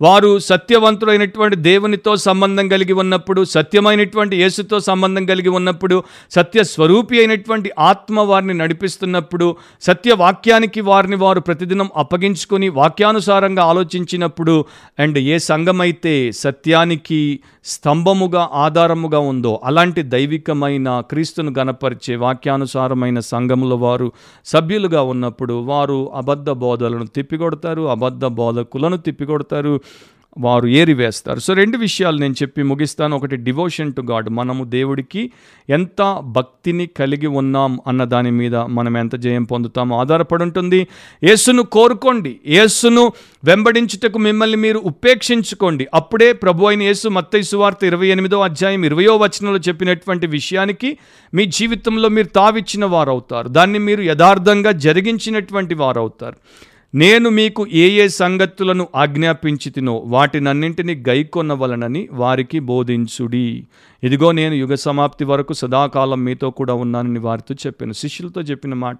[0.00, 5.96] వారు సత్యవంతుడైనటువంటి దేవునితో సంబంధం కలిగి ఉన్నప్పుడు సత్యమైనటువంటి యేసుతో సంబంధం కలిగి ఉన్నప్పుడు
[6.32, 9.48] సత్య స్వరూపి అయినటువంటి ఆత్మ వారిని నడిపిస్తున్నప్పుడు
[9.82, 14.54] సత్యవాక్యానికి వారిని వారు ప్రతిదినం అప్పగించుకొని వాక్యానుసారంగా ఆలోచించినప్పుడు
[14.98, 17.20] అండ్ ఏ సంఘమైతే సత్యానికి
[17.66, 24.06] స్తంభముగా ఆధారముగా ఉందో అలాంటి దైవికమైన క్రీస్తును గనపరిచే వాక్యానుసారమైన సంఘముల వారు
[24.46, 29.74] సభ్యులుగా ఉన్నప్పుడు వారు అబద్ధ బోధలను తిప్పికొడతారు అబద్ధ బోధకులను తిప్పికొడతారు
[30.38, 31.40] వారు ఏరివేస్తారు.
[31.40, 33.16] సో రెండు విషయాలు నేను చెప్పి ముగిస్తాను.
[33.16, 35.30] ఒకటి డివోషన్ టు గాడ్ మనము దేవుడికి
[35.70, 40.86] ఎంత భక్తిని కలిగి ఉన్నాం అన్న దాని మీద మనం ఎంత జయం పొందుతామో ఆధారపడి ఉంటుంది.
[41.24, 42.40] యేసును కోరుకోండి.
[42.46, 43.12] యేసును
[43.44, 45.86] వెంబడించుటకు మిమ్మల్ని మీరు ఉపేక్షించుకోండి.
[45.94, 50.98] అప్పుడే ప్రభు అయిన యేసు మత్తయి ఇరవై ఎనిమిదో అధ్యాయం ఇరవయో వచనంలో చెప్పినటువంటి విషయానికి
[51.34, 56.36] మీ జీవితంలో మీరు తావిచ్చిన వారు అవుతారు దాన్ని మీరు యథార్థంగా జరిగించినటువంటి వారు అవుతారు
[56.94, 63.66] నేను మీకు ఏ ఏ సంగతులను ఆజ్ఞాపించితినో వాటినన్నింటినీ గైకొనవలనని వారికి బోధించుడి.
[64.04, 67.92] ఇదిగో నేను యుగ సమాప్తి వరకు సదాకాలం మీతో కూడా ఉన్నానని వారితో చెప్పాను.
[67.92, 68.98] శిష్యులతో చెప్పిన మాట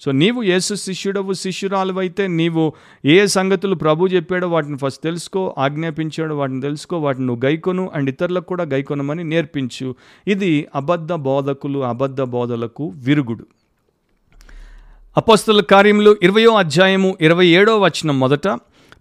[0.00, 2.72] సో నీవు యేసు శిష్యుడవు శిష్యురాలువైతే నీవు
[3.04, 8.10] ఏ ఏ సంగతులు ప్రభు చెప్పాడో వాటిని ఫస్ట్ తెలుసుకో ఆజ్ఞాపించాడో వాటిని తెలుసుకో వాటిని నువ్వు గైకొను అండ్
[8.10, 9.94] ఇతరులకు కూడా గైకొనమని నేర్పించు.
[10.28, 13.46] ఇది అబద్ధ బోధకులు అబద్ధ బోధలకు విరుగుడు.
[15.16, 18.48] అపోస్తుల కార్యములు ఇరవయో అధ్యాయము ఇరవై ఏడో వచనం మొదట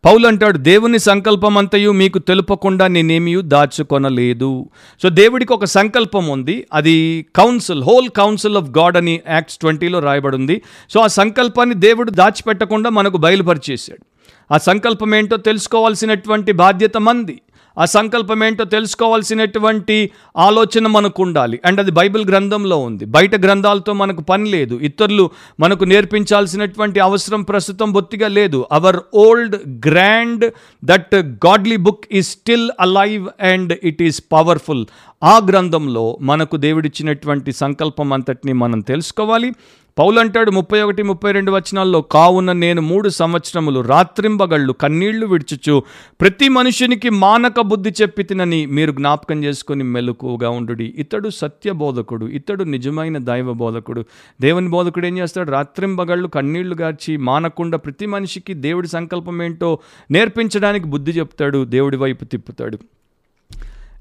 [0.05, 4.70] పౌలు అంటాడు దేవుని సంకల్పమంతయు మీకు తెలుపకుండా నేనేమీ దాచుకొనలేదు.
[5.03, 6.68] సో దేవుడికి ఒక సంకల్పం ఉంది.
[6.74, 10.62] అది counsel whole counsel of God అని యాక్ట్స్ ట్వంటీలో రాయబడింది.
[10.89, 14.05] సో ఆ సంకల్పాన్ని దేవుడు దాచిపెట్టకుండా మనకు బయలుపరిచేశాడు.
[14.53, 17.41] ఆ సంకల్పం ఏంటో తెలుసుకోవాల్సినటువంటి బాధ్యత మంది.
[17.80, 23.05] ఆ సంకల్పం ఏంటో తెలుసుకోవాల్సినటువంటి ఆలోచన మనకు ఉండాలి అండ్ అది బైబిల్ గ్రంథంలో ఉంది.
[23.05, 24.75] బయట గ్రంథాలతో మనకు పని లేదు.
[24.75, 28.65] ఇతరులు మనకు నేర్పించాల్సినటువంటి అవసరం ప్రస్తుతం బొత్తిగా లేదు.
[28.71, 29.55] Our old
[29.88, 30.51] grand
[30.86, 34.86] that godly book is still alive and it is powerful
[35.23, 39.51] ఆ గ్రంథంలో మనకు దేవుడిచ్చినటువంటి సంకల్పం అంతటిని మనం తెలుసుకోవాలి.
[39.99, 45.83] పౌలంటాడు ముప్పై ఒకటి ముప్పై రెండు వచనాల్లో కావున నేను మూడు సంవత్సరములు రాత్రింబగళ్ళు కన్నీళ్ళు విడుచుచు
[46.21, 52.63] ప్రతి మనుషునికి మానక బుద్ధి చెప్పి తినని మీరు జ్ఞాపకం చేసుకొని మెలకుగా ఉండు ఇతడు సత్య బోధకుడు ఇతడు
[52.63, 54.05] నిజమైన దైవ బోధకుడు.
[54.41, 55.51] దేవుని బోధకుడు ఏం చేస్తాడు?
[55.51, 59.79] రాత్రింబగళ్ళు కన్నీళ్ళు గార్చి మానకుండా ప్రతి మనిషికి దేవుడి సంకల్పం ఏంటో
[60.11, 62.79] నేర్పించడానికి బుద్ధి చెప్తాడు దేవుడి వైపు తిప్పుతాడు.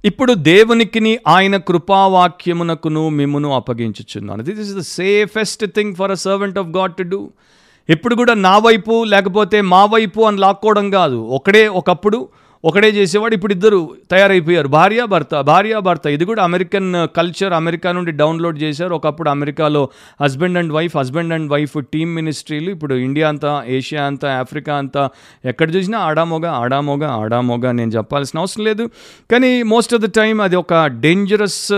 [0.04, 4.42] ఇప్పుడు దేవునికిని ఆయన కృపావాక్యమునకును మిమ్మును అప్పగించుచున్నాను.
[4.42, 7.30] This is the safest thing for a servant of God to do
[7.90, 11.16] ఎప్పుడు కూడా నా వైపు లేకపోతే మా వైపు అని లాక్కోవడం కాదు.
[11.16, 12.28] ఒకడే ఒకప్పుడు
[12.64, 14.68] ఒకడే చేసేవాడు ఇప్పుడు ఇద్దరు తయారైపోయారు.
[14.68, 16.06] భార్య భర్త భార్య భర్త.
[16.06, 18.94] ఇది కూడా అమెరికన్ కల్చర్ అమెరికా నుండి డౌన్లోడ్ చేశారు.
[18.94, 19.88] ఒకప్పుడు అమెరికాలో
[20.22, 25.08] husband and wife husband and wife team మినిస్ట్రీలు ఇప్పుడు ఇండియా అంతా ఏషియా అంతా ఆఫ్రికా అంతా
[25.44, 28.90] ఎక్కడ చూసినా ఆడామోగ ఆడామోగ ఆడామోగ నేను చెప్పాల్సిన అవసరం లేదు.
[29.30, 31.72] కానీ మోస్ట్ ఆఫ్ ద టైం అది ఒక డేంజరస్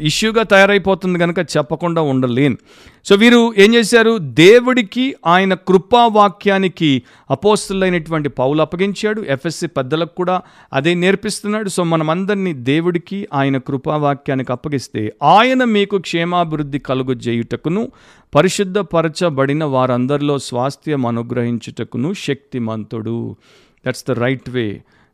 [0.00, 2.56] ఇష్యూగా తయారైపోతుంది కనుక చెప్పకుండా ఉండలేను
[3.04, 4.18] సో వీరు ఏం చేశారు?
[4.18, 9.20] దేవుడికి ఆయన కృపావాక్యానికి అపోస్తులైనటువంటి పౌలు అప్పగించాడు.
[9.28, 11.68] ఎఫ్ఎస్సి పెద్దలకు కూడా అదే నేర్పిస్తున్నాడు.
[11.68, 17.92] సో మనమందరినీ దేవుడికి ఆయన కృపావాక్యానికి అప్పగిస్తే ఆయన మీకు క్షేమాభివృద్ధి కలుగు చేయుటకును
[18.34, 23.36] పరిశుద్ధపరచబడిన వారందరిలో స్వాస్థ్యం అనుగ్రహించుటకును శక్తిమంతుడు.
[23.86, 24.66] That's the right way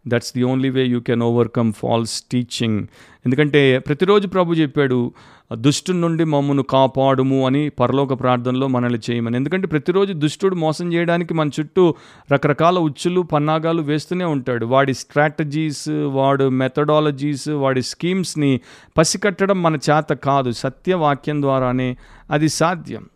[0.08, 2.86] that's the only way you can overcome false teaching
[3.26, 5.12] ఎందుకంటే ప్రతిరోజు ప్రభు చెప్పాడు
[5.54, 9.36] దుష్టు నుండి మమ్మను కాపాడుము అని పరలోక ప్రార్థనలో మనల్ని చేయమని.
[9.36, 11.94] ఎందుకంటే ప్రతిరోజు దుష్టుడు మోసం చేయడానికి మన చుట్టూ
[12.32, 14.66] రకరకాల ఉచ్చులు పన్నాగాలు వేస్తూనే ఉంటాడు.
[14.66, 18.60] వాడి స్ట్రాటజీస్ వాడు మెథడాలజీస్ వాడి స్కీమ్స్ని
[18.98, 21.96] పసికట్టడం మన చేత కాదు సత్యవాక్యం ద్వారానే
[22.30, 23.08] అది సాధ్యం.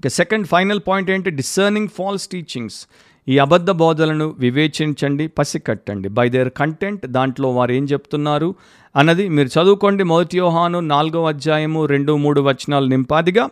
[0.00, 1.30] ఇక సెకండ్ ఫైనల్ పాయింట్ ఏంటి?
[1.30, 2.86] డిసర్నింగ్ ఫాల్స్ టీచింగ్స్
[3.28, 6.08] ఈ అబద్ధ బోధలను వివేచించండి పసికట్టండి.
[6.08, 8.54] బై దేర్ కంటెంట్ దాంట్లో వారు ఏం చెప్తున్నారు?
[8.96, 10.04] అన్నది మీరు చదువుకోండి.
[10.04, 13.48] మొదటి యోహాను నాలుగో అధ్యాయము రెండు మూడు వచనాలు నింపాదిగా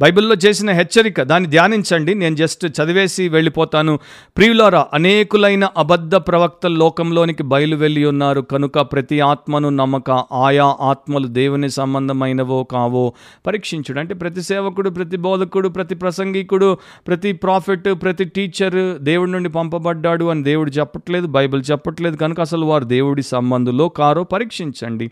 [0.00, 3.98] బైబిల్లో చేసిన హెచ్చరిక దాన్ని ధ్యానించండి నేను జస్ట్ చదివేసి వెళ్ళిపోతాను.
[4.36, 8.40] ప్రియులారా అనేకులైన అబద్ధ ప్రవక్త లోకంలోనికి బయలు వెళ్ళి ఉన్నారు.
[8.40, 13.12] కనుక ప్రతి ఆత్మను నమ్మక ఆయా ఆత్మలు దేవుని సంబంధమైనవో కావో
[13.46, 14.00] పరీక్షించుడు.
[14.00, 16.76] అంటే ప్రతి సేవకుడు ప్రతి బోధకుడు ప్రతి ప్రసంగికుడు
[17.06, 22.16] ప్రతి ప్రాఫిట్ ప్రతి టీచర్ దేవుడి నుండి పంపబడ్డాడు అని దేవుడు చెప్పట్లేదు బైబిల్ చెప్పట్లేదు.
[22.16, 25.10] కనుక అసలు వారు దేవుడి సంబంధులో కారో పరీక్షించండి.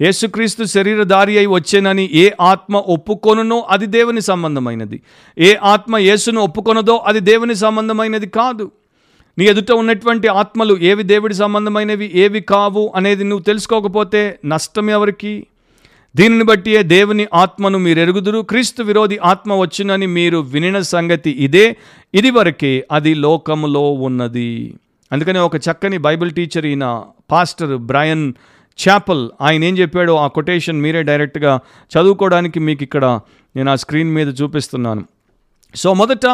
[0.00, 5.02] యేసుక్రీస్తు శరీరధారి అయి వచ్చేనని ఏ ఆత్మ ఒప్పుకొనునో అది దేవుని సంబంధమైనది.
[5.38, 8.70] ఏ ఆత్మ యేసును ఒప్పుకొనదో అది దేవుని సంబంధమైనది కాదు.
[9.38, 15.46] నీ ఎదుట ఉన్నటువంటి ఆత్మలు ఏవి దేవుడి సంబంధమైనవి ఏవి కావు అనేది నువ్వు తెలుసుకోకపోతే నష్టం ఎవరికి?
[16.16, 21.76] దీనిని బట్టియే దేవుని ఆత్మను మీరు ఎరుగుదురు క్రీస్తు విరోధి ఆత్మ వచ్చునని మీరు వినిన సంగతి ఇదే.
[22.14, 24.74] ఇది వరకే అది లోకములో ఉన్నది.
[25.12, 28.32] అందుకని ఒక చక్కని బైబిల్ టీచర్ ఈయన పాస్టర్ బ్రయన్
[28.88, 31.60] చాపల్ ఆయన ఏం చెప్పాడో ఆ కొటేషన్ మీరే డైరెక్ట్గా
[31.90, 33.20] చదువుకోవడానికి మీకు ఇక్కడ
[33.56, 35.04] నేను ఆ స్క్రీన్ మీద చూపిస్తున్నాను.
[35.74, 36.26] సో మొదట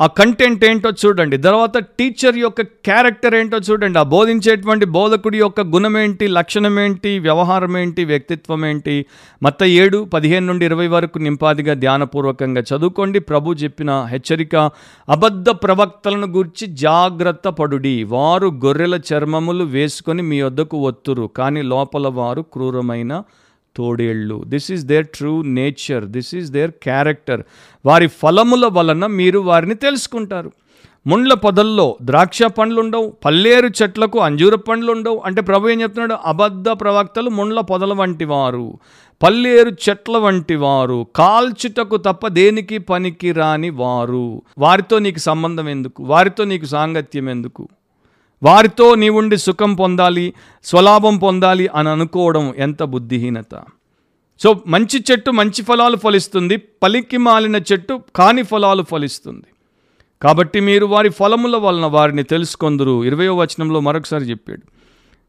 [0.00, 1.36] ఆ కంటెంట్ ఏంటో చూడండి.
[1.36, 3.98] తర్వాత టీచర్ యొక్క క్యారెక్టర్ ఏంటో చూడండి.
[3.98, 9.06] ఆ బోధించేటువంటి బోధకుడి యొక్క గుణం ఏంటి లక్షణం ఏంటి వ్యవహారం ఏంటి వ్యక్తిత్వం ఏంటి?
[9.42, 13.18] మత్త ఏడు పదిహేను నుండి ఇరవై వరకు నింపాదిగా ధ్యానపూర్వకంగా చదువుకోండి.
[13.18, 14.56] ప్రభు చెప్పిన హెచ్చరిక
[15.08, 18.04] అబద్ధ ప్రవక్తలను గురించి జాగ్రత్త పడుడి.
[18.04, 23.22] వారు గొర్రెల చర్మములు వేసుకొని మీ వద్దకు ఒత్తురు కానీ లోపల వారు క్రూరమైన
[23.76, 24.44] తోడేళ్ళు.
[24.46, 27.42] This is their true nature this is their character
[27.86, 30.52] వారి ఫలముల వలన మీరు వారిని తెలుసుకుంటారు.
[31.06, 36.14] ముండ్ల పొదల్లో ద్రాక్ష పండ్లు ఉండవు పల్లేరు చెట్లకు అంజూర పండ్లు ఉండవు అంటే ప్రభు ఏం చెప్తున్నాడు?
[36.24, 38.78] అబద్ధ ప్రవక్తలు ముండ్ల పొదల వంటి వారు
[39.22, 44.42] పల్లేరు చెట్ల వంటి వారు కాల్చుటకు తప్ప దేనికి పనికి రాని వారు.
[44.58, 46.02] వారితో నీకు సంబంధం ఎందుకు?
[46.02, 47.68] వారితో నీకు సాంగత్యం ఎందుకు?
[48.42, 50.34] వారితో నీవుండి సుఖం పొందాలి
[50.64, 53.62] స్వలాభం పొందాలి అని అనుకోవడం ఎంత బుద్ధిహీనత.
[54.40, 59.46] సో మంచి చెట్టు మంచి ఫలాలు ఫలిస్తుంది పలికి మాలిన చెట్టు కాని ఫలాలు ఫలిస్తుంది.
[60.22, 63.04] కాబట్టి మీరు వారి ఫలముల వలన వారిని తెలుసుకొందరు.
[63.04, 64.62] ఇరవయో వచనంలో మరొకసారి చెప్పాడు.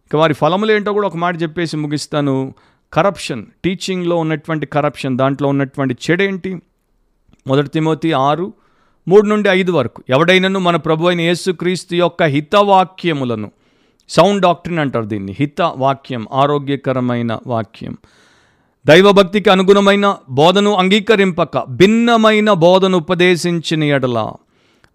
[0.08, 2.54] ఇక వారి ఫలములు ఏంటో కూడా ఒక మాట చెప్పేసి ముగిస్తాను.
[2.94, 6.62] కరప్షన్ టీచింగ్లో ఉన్నటువంటి కరప్షన్ దాంట్లో ఉన్నటువంటి చెడేంటి?
[7.48, 8.54] మొదటి తిమోతి ఆరు
[9.08, 10.04] మూడు నుండి ఐదు వరకు.
[10.10, 13.52] ఎవడైనను మన ప్రభు అయిన యేసుక్రీస్తు యొక్క హితవాక్యములను
[14.10, 17.98] సౌండ్ డాక్టరీన్ అంటారు దీన్ని హిత వాక్యం ఆరోగ్యకరమైన వాక్యం.
[18.86, 24.32] దైవభక్తికి అనుగుణమైన బోధను అంగీకరింపక భిన్నమైన బోధను ఉపదేశించిన ఎడల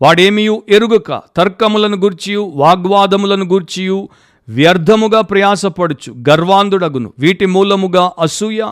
[0.02, 4.08] వాడేమియు ఎరుగక తర్కములను గూర్చియు వాగ్వాదములను గూర్చియు
[4.48, 7.12] వ్యర్థముగా ప్రయాసపడుచు గర్వాంధుడగును.
[7.18, 8.66] వీటి మూలముగా అసూయ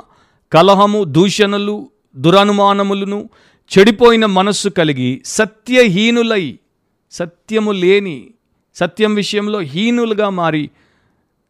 [0.52, 3.28] కలహము దూషణలు దురనుమానములను
[3.78, 6.58] చెడిపోయిన మనస్సు కలిగి సత్యహీనులై
[7.12, 8.30] సత్యము లేని
[8.74, 10.70] సత్యం విషయంలో హీనులుగా మారి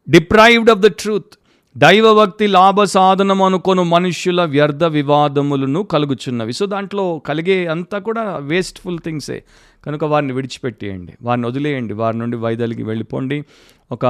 [0.09, 1.33] డిప్రైవ్డ్ ఆఫ్ ద ట్రూత్
[1.77, 6.53] దైవభక్తి లాభ సాధనం అనుకోను మనుష్యుల వ్యర్థ వివాదములను కలుగుచున్నవి.
[6.53, 9.43] సో దాంట్లో కలిగే అంతా కూడా వేస్ట్ఫుల్ థింగ్సే
[9.85, 11.13] కనుక వారిని విడిచిపెట్టేయండి.
[11.21, 11.93] వారిని వదిలేయండి.
[11.93, 13.43] వారి నుండి వైదలికి వెళ్ళిపోండి.
[13.91, 14.05] ఒక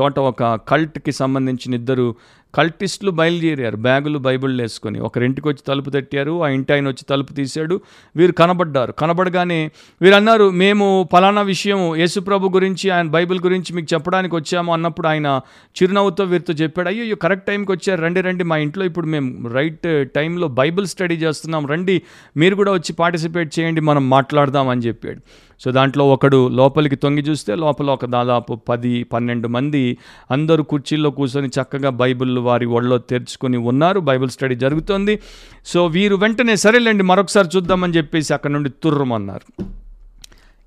[0.00, 2.14] చోట ఒక కల్ట్కి సంబంధించిన ఇద్దరు
[2.54, 5.00] కల్టిస్టులు బయలుదేరారు బ్యాగులు బైబిళ్ళు వేసుకొని.
[5.00, 7.80] ఒకరింటికి వచ్చి తలుపు తట్టారు ఆ ఇంటి ఆయన వచ్చి తలుపు తీశాడు.
[8.16, 8.92] వీరు కనబడ్డారు.
[8.92, 9.70] కనబడగానే
[10.02, 15.40] వీరు అన్నారు మేము ఫలానా విషయం యేసుప్రభు గురించి ఆయన బైబిల్ గురించి మీకు చెప్పడానికి వచ్చాము అన్నప్పుడు ఆయన
[15.82, 18.02] చిరునవ్వుతో వీరితో చెప్పాడు అయ్యో కరెక్ట్ టైంకి వచ్చారు.
[18.02, 21.66] రండి రండి మా ఇంట్లో ఇప్పుడు మేము రైట్ టైంలో బైబిల్ స్టడీ చేస్తున్నాం.
[21.66, 22.02] రండి
[22.36, 25.20] మీరు కూడా వచ్చి పార్టిసిపేట్ చేయండి మనం మాట్లాడదాం అని చెప్పాడు.
[25.60, 29.98] సో దాంట్లో ఒకడు లోపలికి తొంగి చూస్తే లోపల ఒక దాదాపు పది పన్నెండు మంది
[30.30, 34.00] అందరూ కుర్చీల్లో కూర్చొని చక్కగా బైబిల్ వారి ఒళ్ళో తెరుచుకొని ఉన్నారు.
[34.00, 35.18] బైబిల్ స్టడీ జరుగుతోంది.
[35.66, 39.64] సో వీరు వెంటనే సరేలేండి మరొకసారి చూద్దామని చెప్పేసి అక్కడ నుండి తుర్రమన్నారు.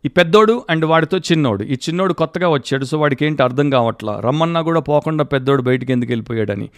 [0.06, 1.64] ఈ పెద్దోడు అండ్ వాడితో చిన్నోడు.
[1.64, 4.20] ఈ చిన్నోడు కొత్తగా వచ్చాడు సో వాడికి ఏంటి అర్థం కావట్లా?
[4.20, 6.70] రమ్మన్నా కూడా పోకుండా పెద్దోడు బయటికి ఎందుకు వెళ్ళిపోయాడని.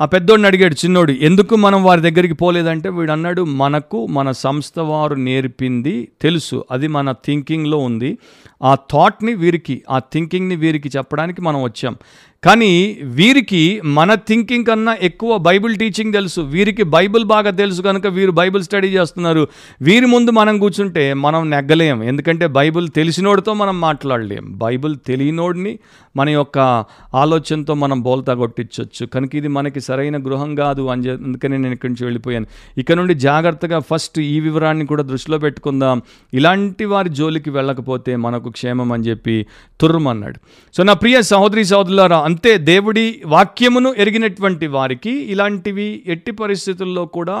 [0.00, 5.14] ఆ పెద్దోడిని అడిగాడు చిన్నోడు ఎందుకు మనం వారి దగ్గరికి పోలేదంటే వీడు అన్నాడు మనకు మన సంస్థ వారు
[5.14, 8.18] నేర్పింది తెలుసు అది మన థింకింగ్లో ఉంది.
[8.62, 11.96] ఆ థాట్ని వీరికి ఆ థింకింగ్ని వీరికి చెప్పడానికి మనం వచ్చాం.
[12.44, 16.40] కానీ వీరికి మన థింకింగ్ కన్నా ఎక్కువ బైబిల్ టీచింగ్ తెలుసు.
[16.40, 19.48] వీరికి బైబిల్ బాగా తెలుసు కనుక వీరు బైబిల్ స్టడీ చేస్తున్నారు.
[19.82, 22.02] వీరి ముందు మనం కూర్చుంటే మనం నెగ్గలేం.
[22.02, 24.44] ఎందుకంటే బైబిల్ తెలిసినోడితో మనం మాట్లాడలేం.
[24.48, 25.78] బైబిల్ తెలియనోడిని
[26.16, 26.84] మన యొక్క
[27.14, 32.04] ఆలోచనతో మనం బోల్తా కొట్టించవచ్చు కనుక ఇది మనకి సరైన గృహం కాదు అని అందుకని నేను ఇక్కడి నుంచి
[32.04, 32.46] వెళ్ళిపోయాను.
[32.78, 36.02] ఇక నుండి జాగ్రత్తగా ఫస్ట్ ఈ వివరాన్ని కూడా దృష్టిలో పెట్టుకుందాం.
[36.34, 39.46] ఇలాంటి వారి జోలికి వెళ్ళకపోతే మనకు క్షేమం అని చెప్పి
[39.80, 40.38] తుర్రమన్నాడు.
[40.76, 47.36] సో నా ప్రియ సహోదరి సహోదరులారా అంతే దేవుడి వాక్యమును ఎరిగినటువంటి వారికి ఇలాంటివి ఎట్టి పరిస్థితుల్లో కూడా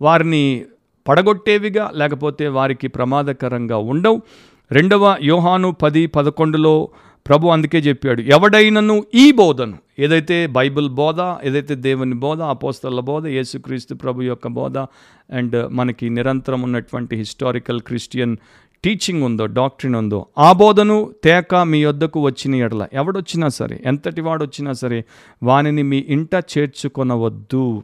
[0.00, 0.44] వారిని
[1.06, 4.18] పడగొట్టేవిగా లేకపోతే వారికి ప్రమాదకరంగా ఉండవు.
[4.70, 6.88] రెండవ యోహాను పది పదకొండులో
[7.26, 13.94] ప్రభు అందుకే చెప్పాడు ఎవడైనను ఈ బోధను ఏదైతే బైబిల్ బోధ ఏదైతే దేవుని బోధ అపోస్తల బోధ యేసుక్రీస్తు
[13.94, 14.78] ప్రభు యొక్క బోధ
[15.30, 18.36] అండ్ మనకి నిరంతరం ఉన్నటువంటి హిస్టారికల్ క్రిస్టియన్
[18.84, 24.72] టీచింగ్ ఉందో డాక్టరీన్ ఉందో ఆ బోధను తేక మీ వద్దకు వచ్చిన ఎడల ఎవడొచ్చినా సరే ఎంతటి వాడొచ్చినా
[24.72, 25.04] సరే
[25.42, 27.82] వానిని మీ ఇంట చేర్చుకొనవద్దు.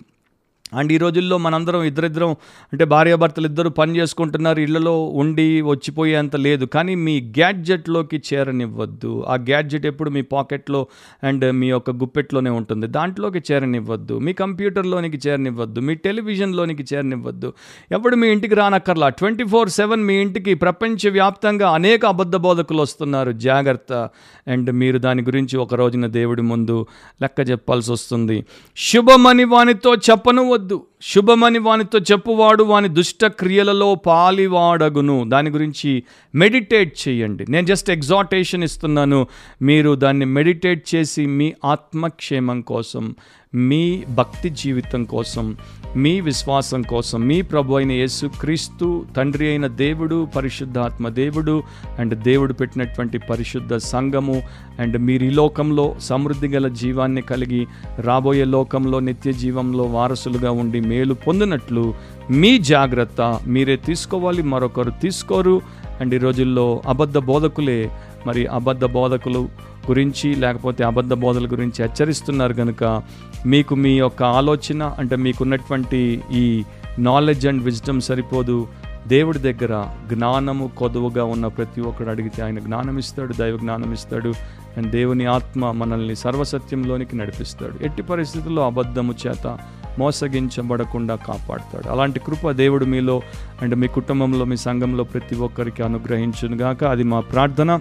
[0.74, 2.30] అండ్ ఈ రోజుల్లో మనందరం ఇద్దరిద్దరం
[2.72, 6.64] అంటే భార్యాభర్తలు ఇద్దరు పని చేసుకుంటున్నారు ఇళ్ళలో ఉండి వచ్చిపోయేంత లేదు.
[6.64, 9.24] కానీ మీ గ్యాడ్జెట్లోకి చేరనివ్వద్దు.
[9.28, 10.86] ఆ గ్యాడ్జెట్ ఎప్పుడు మీ పాకెట్లో
[11.24, 12.86] అండ్ మీ యొక్క గుప్పెట్లోనే ఉంటుంది.
[12.86, 14.18] దాంట్లోకి చేరనివ్వద్దు.
[14.18, 15.80] మీ కంప్యూటర్లోనికి చేరనివ్వద్దు.
[15.80, 17.52] మీ టెలివిజన్లోనికి చేరనివ్వద్దు.
[17.92, 19.08] ఎప్పుడు మీ ఇంటికి రానక్కర్లా.
[19.08, 23.32] ట్వంటీ ఫోర్ సెవెన్ మీ ఇంటికి ప్రపంచవ్యాప్తంగా అనేక అబద్ధ బోధకులు వస్తున్నారు.
[23.32, 24.08] జాగ్రత్త.
[24.48, 26.86] అండ్ మీరు దాని గురించి ఒక రోజున దేవుడి ముందు
[27.22, 28.44] లెక్క చెప్పాల్సి వస్తుంది
[28.76, 35.24] శుభమని వానితో చెప్పను వద్దు శుభమని వానితో చెప్పువాడు వాని దుష్ట క్రియలలో పాలివాడగును.
[35.28, 36.02] దాని గురించి
[36.34, 37.46] మెడిటేట్ చేయండి.
[37.48, 39.26] నేను జస్ట్ ఎగ్జాటేషన్ ఇస్తున్నాను.
[39.62, 43.14] మీరు దాన్ని మెడిటేట్ చేసి మీ ఆత్మక్షేమం కోసం
[43.54, 45.56] మీ భక్తి జీవితం కోసం
[45.96, 51.62] మీ విశ్వాసం కోసం మీ ప్రభు అయిన యేసు క్రీస్తు తండ్రి అయిన దేవుడు పరిశుద్ధాత్మ దేవుడు
[51.98, 54.42] అండ్ దేవుడు పెట్టినటువంటి పరిశుద్ధ సంఘము
[54.78, 57.66] అండ్ మీరు ఈ లోకంలో సమృద్ధి గల జీవాన్ని కలిగి
[57.98, 61.94] రాబోయే లోకంలో నిత్య జీవంలో వారసులుగా ఉండి మేలు పొందినట్లు
[62.30, 65.60] మీ జాగ్రత్త మీరే తీసుకోవాలి మరొకరు తీసుకోరు.
[66.00, 67.90] అండ్ ఈ రోజుల్లో అబద్ధ బోధకులే
[68.26, 69.48] మరి అబద్ధ బోధకులు
[69.90, 73.02] గురించి లేకపోతే అబద్ధ బోధల గురించి హెచ్చరిస్తున్నారు కనుక
[73.46, 76.64] మీకు మీ యొక్క ఆలోచన అంటే మీకున్నటువంటి ఈ
[76.98, 78.68] నాలెడ్జ్ అండ్ విజ్డమ్ సరిపోదు.
[79.08, 79.84] దేవుడి దగ్గర
[80.14, 84.28] జ్ఞానము కొదువుగా ఉన్న ప్రతి ఒక్కడు అడిగితే ఆయన జ్ఞానం ఇస్తాడు దైవ జ్ఞానం ఇస్తాడు
[84.76, 87.84] అండ్ దేవుని ఆత్మ మనల్ని సర్వసత్యంలోనికి నడిపిస్తాడు.
[87.84, 89.58] ఎట్టి పరిస్థితుల్లో అబద్ధము చేత
[89.98, 91.88] మోసగించబడకుండా కాపాడుతాడు.
[91.88, 93.22] అలాంటి కృప దేవుడు మీలో
[93.62, 96.84] అండ్ మీ కుటుంబంలో మీ సంఘంలో ప్రతి ఒక్కరికి అనుగ్రహించునుగాక.
[96.84, 97.80] అది మా ప్రార్థన.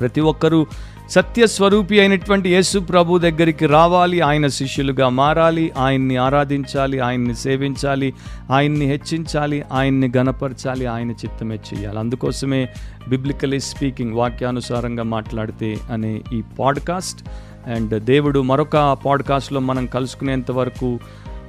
[0.00, 0.66] ప్రతి ఒక్కరూ
[1.10, 8.14] సత్యస్వరూపి అయినటువంటి యేసు ప్రభు దగ్గరికి రావాలి ఆయన శిష్యులుగా మారాలి ఆయన్ని ఆరాధించాలి ఆయన్ని సేవించాలి
[8.52, 11.98] ఆయన్ని హెచ్చించాలి ఆయన్ని గనపరచాలి ఆయన చిత్తమే చేయాలి.
[11.98, 12.68] అందుకోసమే
[13.08, 17.28] బిబ్లికలీ స్పీకింగ్ వాక్యానుసారంగా మాట్లాడితే అనే ఈ పాడ్కాస్ట్
[17.70, 20.98] అండ్ దేవుడు మరొక పాడ్కాస్ట్లో మనం కలుసుకునేంత వరకు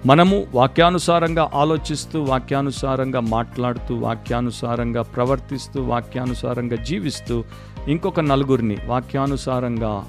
[0.05, 7.43] మనము వాక్యానుసారంగా ఆలోచిస్తూ వాక్యానుసారంగా మాట్లాడుతూ వాక్యానుసారంగా ప్రవర్తిస్తూ వాక్యానుసారంగా జీవిస్తూ
[7.87, 10.05] ఇంకొక నలుగురిని వాక్యానుసారంగా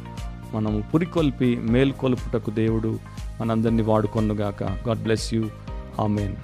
[0.55, 2.99] మనము పురికొల్పి మేల్కొల్పుటకు దేవుడు
[3.41, 4.63] మనందరినీ వాడుకొనుగాక.
[4.63, 5.45] God bless you
[6.01, 6.35] amen